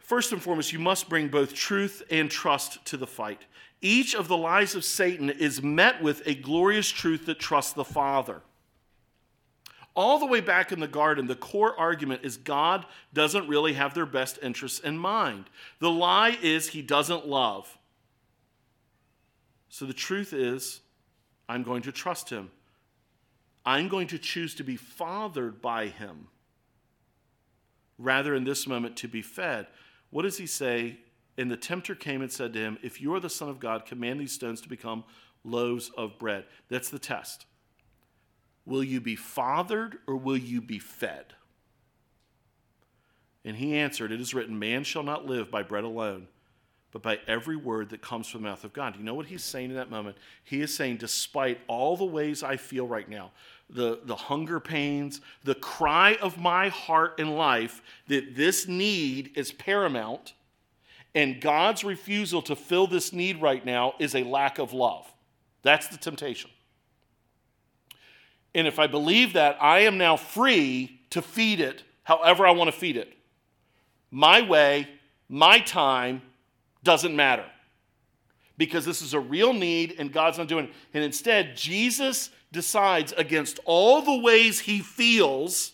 [0.00, 3.40] First and foremost, you must bring both truth and trust to the fight.
[3.80, 7.84] Each of the lies of Satan is met with a glorious truth that trusts the
[7.84, 8.42] Father.
[9.94, 13.94] All the way back in the garden, the core argument is God doesn't really have
[13.94, 15.44] their best interests in mind.
[15.78, 17.78] The lie is he doesn't love.
[19.68, 20.80] So the truth is,
[21.48, 22.50] I'm going to trust him.
[23.64, 26.28] I'm going to choose to be fathered by him
[27.98, 29.66] rather in this moment to be fed.
[30.10, 30.98] What does he say?
[31.36, 33.86] And the tempter came and said to him, If you are the Son of God,
[33.86, 35.04] command these stones to become
[35.42, 36.44] loaves of bread.
[36.68, 37.46] That's the test.
[38.66, 41.34] Will you be fathered or will you be fed?
[43.44, 46.28] And he answered, It is written, Man shall not live by bread alone,
[46.92, 48.94] but by every word that comes from the mouth of God.
[48.94, 50.16] Do You know what he's saying in that moment?
[50.44, 53.32] He is saying, Despite all the ways I feel right now,
[53.70, 59.52] the, the hunger pains, the cry of my heart and life that this need is
[59.52, 60.34] paramount,
[61.14, 65.12] and God's refusal to fill this need right now is a lack of love.
[65.62, 66.50] That's the temptation.
[68.54, 72.68] And if I believe that, I am now free to feed it however I want
[72.68, 73.12] to feed it.
[74.10, 74.88] My way,
[75.28, 76.22] my time
[76.84, 77.46] doesn't matter
[78.56, 80.72] because this is a real need and God's not doing it.
[80.92, 85.72] And instead, Jesus decides against all the ways he feels,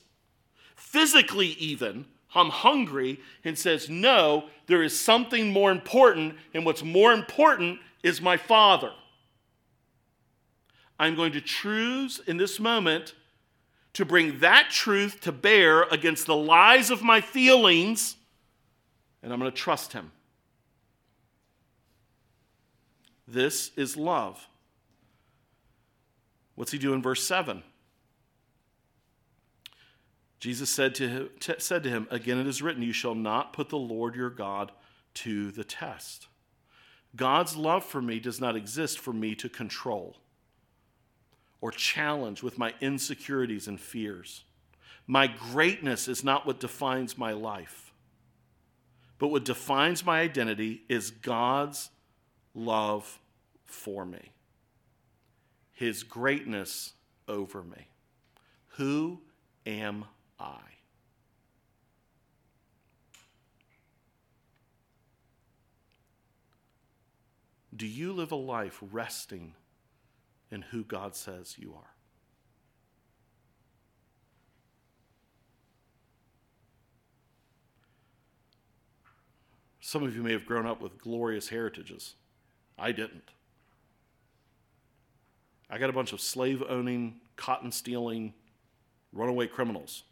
[0.74, 7.12] physically even, I'm hungry, and says, No, there is something more important, and what's more
[7.12, 8.90] important is my Father.
[10.98, 13.14] I'm going to choose in this moment
[13.94, 18.16] to bring that truth to bear against the lies of my feelings,
[19.22, 20.12] and I'm going to trust Him.
[23.26, 24.46] This is love.
[26.60, 27.62] What's He do in verse 7?
[30.40, 33.54] Jesus said to, him, t- said to him, Again it is written, You shall not
[33.54, 34.70] put the Lord your God
[35.14, 36.28] to the test.
[37.16, 40.18] God's love for me does not exist for me to control
[41.62, 44.44] or challenge with my insecurities and fears.
[45.06, 47.90] My greatness is not what defines my life,
[49.18, 51.88] but what defines my identity is God's
[52.54, 53.18] love
[53.64, 54.32] for me,
[55.80, 56.92] His greatness
[57.26, 57.88] over me.
[58.76, 59.22] Who
[59.64, 60.04] am
[60.38, 60.60] I?
[67.74, 69.54] Do you live a life resting
[70.50, 71.94] in who God says you are.
[79.80, 82.16] Some of you may have grown up with glorious heritages.
[82.78, 83.30] I didn't.
[85.70, 88.34] I got a bunch of slave owning, cotton stealing,
[89.12, 90.02] runaway criminals.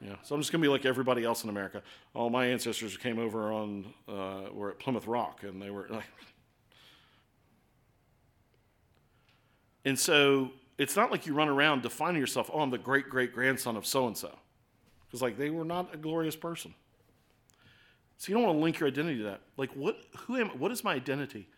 [0.00, 1.82] Yeah, so I'm just to be like everybody else in America.
[2.14, 6.04] All my ancestors came over on, uh, were at Plymouth Rock, and they were like,
[9.84, 13.32] And so it's not like you run around defining yourself, oh, I'm the great great
[13.32, 14.38] grandson of so and so.
[15.06, 16.74] Because, like, they were not a glorious person.
[18.18, 19.40] So you don't want to link your identity to that.
[19.56, 21.48] Like, what, who am, what is my identity?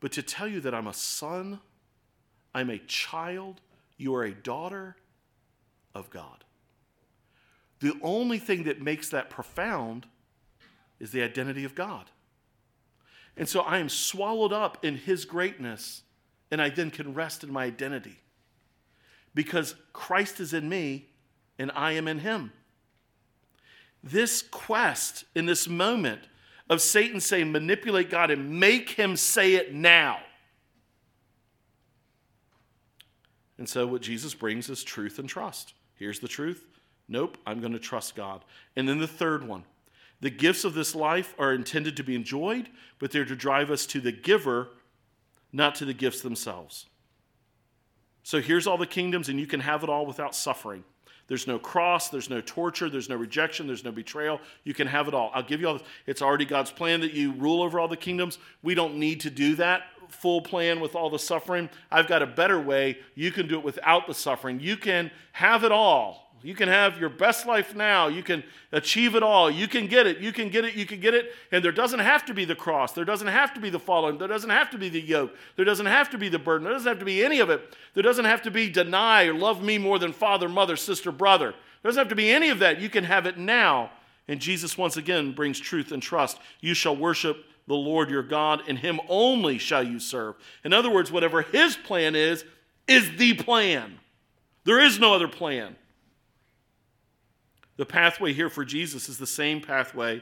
[0.00, 1.60] But to tell you that I'm a son,
[2.54, 3.60] I'm a child,
[3.96, 4.96] you are a daughter
[5.94, 6.44] of God.
[7.80, 10.06] The only thing that makes that profound
[10.98, 12.10] is the identity of God.
[13.36, 16.02] And so I am swallowed up in his greatness
[16.50, 18.18] and I then can rest in my identity
[19.34, 21.06] because Christ is in me
[21.58, 22.52] and I am in him.
[24.02, 26.22] This quest in this moment
[26.68, 30.18] of Satan saying, manipulate God and make him say it now.
[33.56, 35.74] And so, what Jesus brings is truth and trust.
[35.94, 36.64] Here's the truth.
[37.08, 38.44] Nope, I'm going to trust God.
[38.76, 39.64] And then the third one
[40.20, 43.86] the gifts of this life are intended to be enjoyed, but they're to drive us
[43.86, 44.68] to the giver
[45.52, 46.86] not to the gifts themselves.
[48.22, 50.84] So here's all the kingdoms, and you can have it all without suffering.
[51.28, 54.40] There's no cross, there's no torture, there's no rejection, there's no betrayal.
[54.64, 55.30] You can have it all.
[55.34, 55.86] I'll give you all this.
[56.06, 58.38] It's already God's plan that you rule over all the kingdoms.
[58.62, 61.68] We don't need to do that full plan with all the suffering.
[61.90, 62.98] I've got a better way.
[63.14, 64.58] You can do it without the suffering.
[64.58, 68.08] You can have it all you can have your best life now.
[68.08, 69.50] You can achieve it all.
[69.50, 70.18] You can get it.
[70.18, 70.74] You can get it.
[70.74, 71.32] You can get it.
[71.50, 72.92] And there doesn't have to be the cross.
[72.92, 74.18] There doesn't have to be the following.
[74.18, 75.34] There doesn't have to be the yoke.
[75.56, 76.64] There doesn't have to be the burden.
[76.64, 77.76] There doesn't have to be any of it.
[77.94, 81.52] There doesn't have to be deny or love me more than father, mother, sister, brother.
[81.82, 82.80] There doesn't have to be any of that.
[82.80, 83.90] You can have it now.
[84.28, 86.38] And Jesus once again brings truth and trust.
[86.60, 90.36] You shall worship the Lord your God, and him only shall you serve.
[90.64, 92.44] In other words, whatever his plan is,
[92.86, 93.98] is the plan.
[94.64, 95.76] There is no other plan.
[97.78, 100.20] The pathway here for Jesus is the same pathway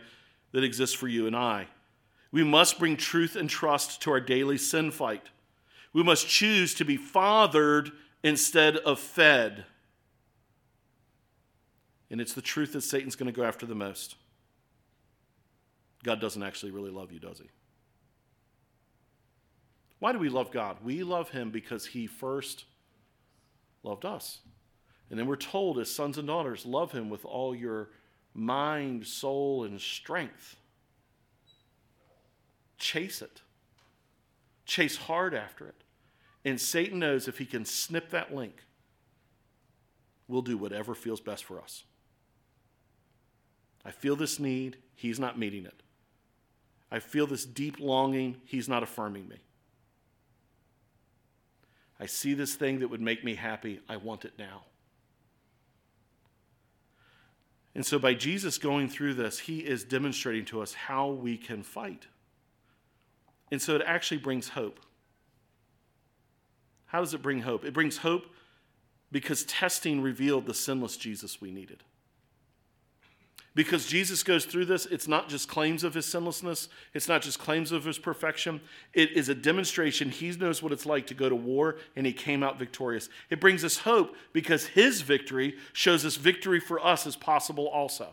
[0.52, 1.66] that exists for you and I.
[2.30, 5.22] We must bring truth and trust to our daily sin fight.
[5.92, 7.90] We must choose to be fathered
[8.22, 9.64] instead of fed.
[12.10, 14.16] And it's the truth that Satan's going to go after the most.
[16.04, 17.48] God doesn't actually really love you, does he?
[19.98, 20.76] Why do we love God?
[20.84, 22.66] We love him because he first
[23.82, 24.40] loved us.
[25.10, 27.90] And then we're told, as sons and daughters, love him with all your
[28.34, 30.56] mind, soul, and strength.
[32.78, 33.40] Chase it,
[34.66, 35.82] chase hard after it.
[36.44, 38.64] And Satan knows if he can snip that link,
[40.28, 41.84] we'll do whatever feels best for us.
[43.84, 45.82] I feel this need, he's not meeting it.
[46.90, 49.38] I feel this deep longing, he's not affirming me.
[51.98, 54.64] I see this thing that would make me happy, I want it now.
[57.76, 61.62] And so, by Jesus going through this, he is demonstrating to us how we can
[61.62, 62.06] fight.
[63.52, 64.80] And so, it actually brings hope.
[66.86, 67.66] How does it bring hope?
[67.66, 68.28] It brings hope
[69.12, 71.84] because testing revealed the sinless Jesus we needed
[73.56, 77.38] because Jesus goes through this, it's not just claims of his sinlessness, it's not just
[77.38, 78.60] claims of his perfection.
[78.92, 82.12] It is a demonstration he knows what it's like to go to war and he
[82.12, 83.08] came out victorious.
[83.30, 88.08] It brings us hope because his victory shows us victory for us is possible also.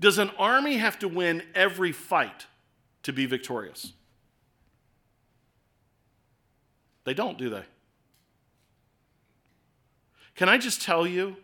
[0.00, 2.46] Does an army have to win every fight
[3.02, 3.92] to be victorious?
[7.04, 7.64] They don't, do they?
[10.36, 11.36] Can I just tell you?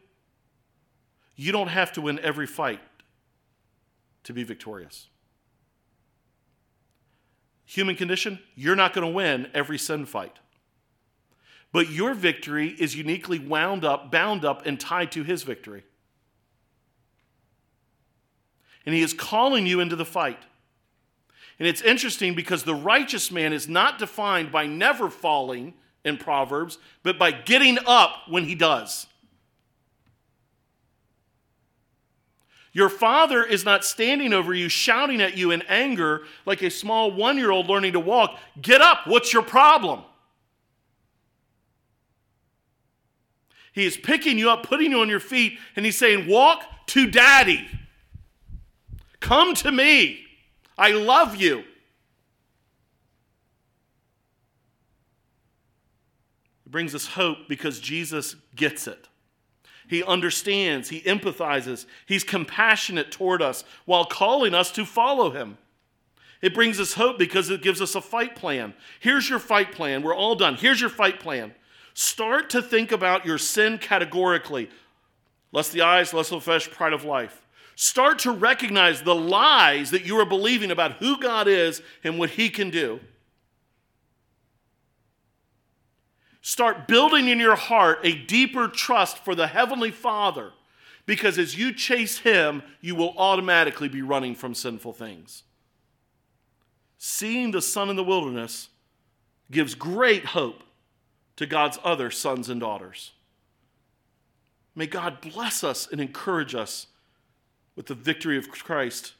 [1.37, 2.80] You don't have to win every fight
[4.24, 5.09] to be victorious.
[7.66, 10.39] Human condition, you're not going to win every sin fight.
[11.72, 15.82] But your victory is uniquely wound up, bound up, and tied to his victory.
[18.87, 20.39] And he is calling you into the fight.
[21.59, 25.74] And it's interesting because the righteous man is not defined by never falling
[26.05, 29.07] in Proverbs, but by getting up when he does.
[32.76, 37.10] Your father is not standing over you, shouting at you in anger like a small
[37.10, 38.38] one year old learning to walk.
[38.60, 39.06] Get up.
[39.06, 40.02] What's your problem?
[43.72, 47.10] He is picking you up, putting you on your feet, and he's saying, Walk to
[47.10, 47.66] daddy.
[49.20, 50.26] Come to me.
[50.76, 51.60] I love you.
[51.60, 51.64] It
[56.66, 59.08] brings us hope because Jesus gets it.
[59.89, 65.59] He understands, he empathizes, he's compassionate toward us while calling us to follow him.
[66.43, 68.74] It brings us hope because it gives us a fight plan.
[69.01, 70.03] Here's your fight plan.
[70.03, 70.57] We're all done.
[70.57, 71.55] Here's your fight plan.
[71.95, 74.68] Start to think about your sin categorically.
[75.53, 77.43] Less the eyes, less the flesh, pride of life.
[77.74, 82.30] Start to recognize the lies that you are believing about who God is and what
[82.30, 83.01] He can do.
[86.47, 90.53] Start building in your heart a deeper trust for the Heavenly Father
[91.05, 95.42] because as you chase Him, you will automatically be running from sinful things.
[96.99, 98.68] Seeing the Son in the wilderness
[99.51, 100.62] gives great hope
[101.34, 103.11] to God's other sons and daughters.
[104.76, 106.86] May God bless us and encourage us
[107.74, 109.14] with the victory of Christ.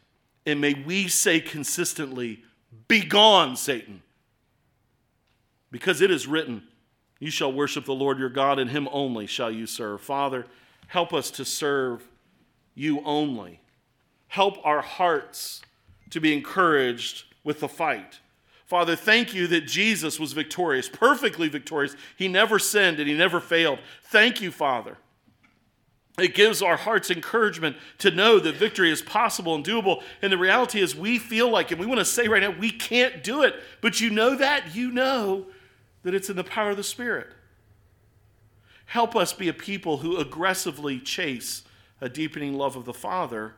[0.47, 2.45] And may we say consistently,
[2.87, 4.03] Be gone, Satan.
[5.73, 6.63] Because it is written,
[7.19, 10.01] you shall worship the Lord your God, and him only shall you serve.
[10.01, 10.47] Father,
[10.89, 12.07] help us to serve
[12.75, 13.61] you only.
[14.29, 15.63] Help our hearts
[16.11, 18.21] to be encouraged with the fight.
[18.67, 21.95] Father, thank you that Jesus was victorious, perfectly victorious.
[22.17, 23.79] He never sinned and he never failed.
[24.03, 24.99] Thank you, Father.
[26.19, 30.03] It gives our hearts encouragement to know that victory is possible and doable.
[30.23, 32.71] And the reality is, we feel like, and we want to say right now, we
[32.71, 33.55] can't do it.
[33.81, 34.75] But you know that?
[34.75, 35.47] You know
[36.07, 37.27] that it's in the power of the Spirit.
[38.85, 41.65] Help us be a people who aggressively chase
[42.01, 43.55] a deepening love of the Father,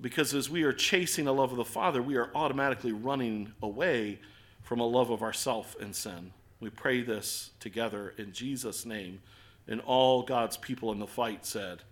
[0.00, 4.20] because as we are chasing a love of the Father, we are automatically running away
[4.62, 6.32] from a love of ourself and sin.
[6.60, 9.20] We pray this together in Jesus' name.
[9.68, 11.82] And all God's people in the fight said,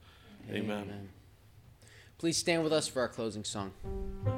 [0.48, 0.84] Amen.
[0.84, 1.08] Amen.
[2.16, 3.72] Please stand with us for our closing song.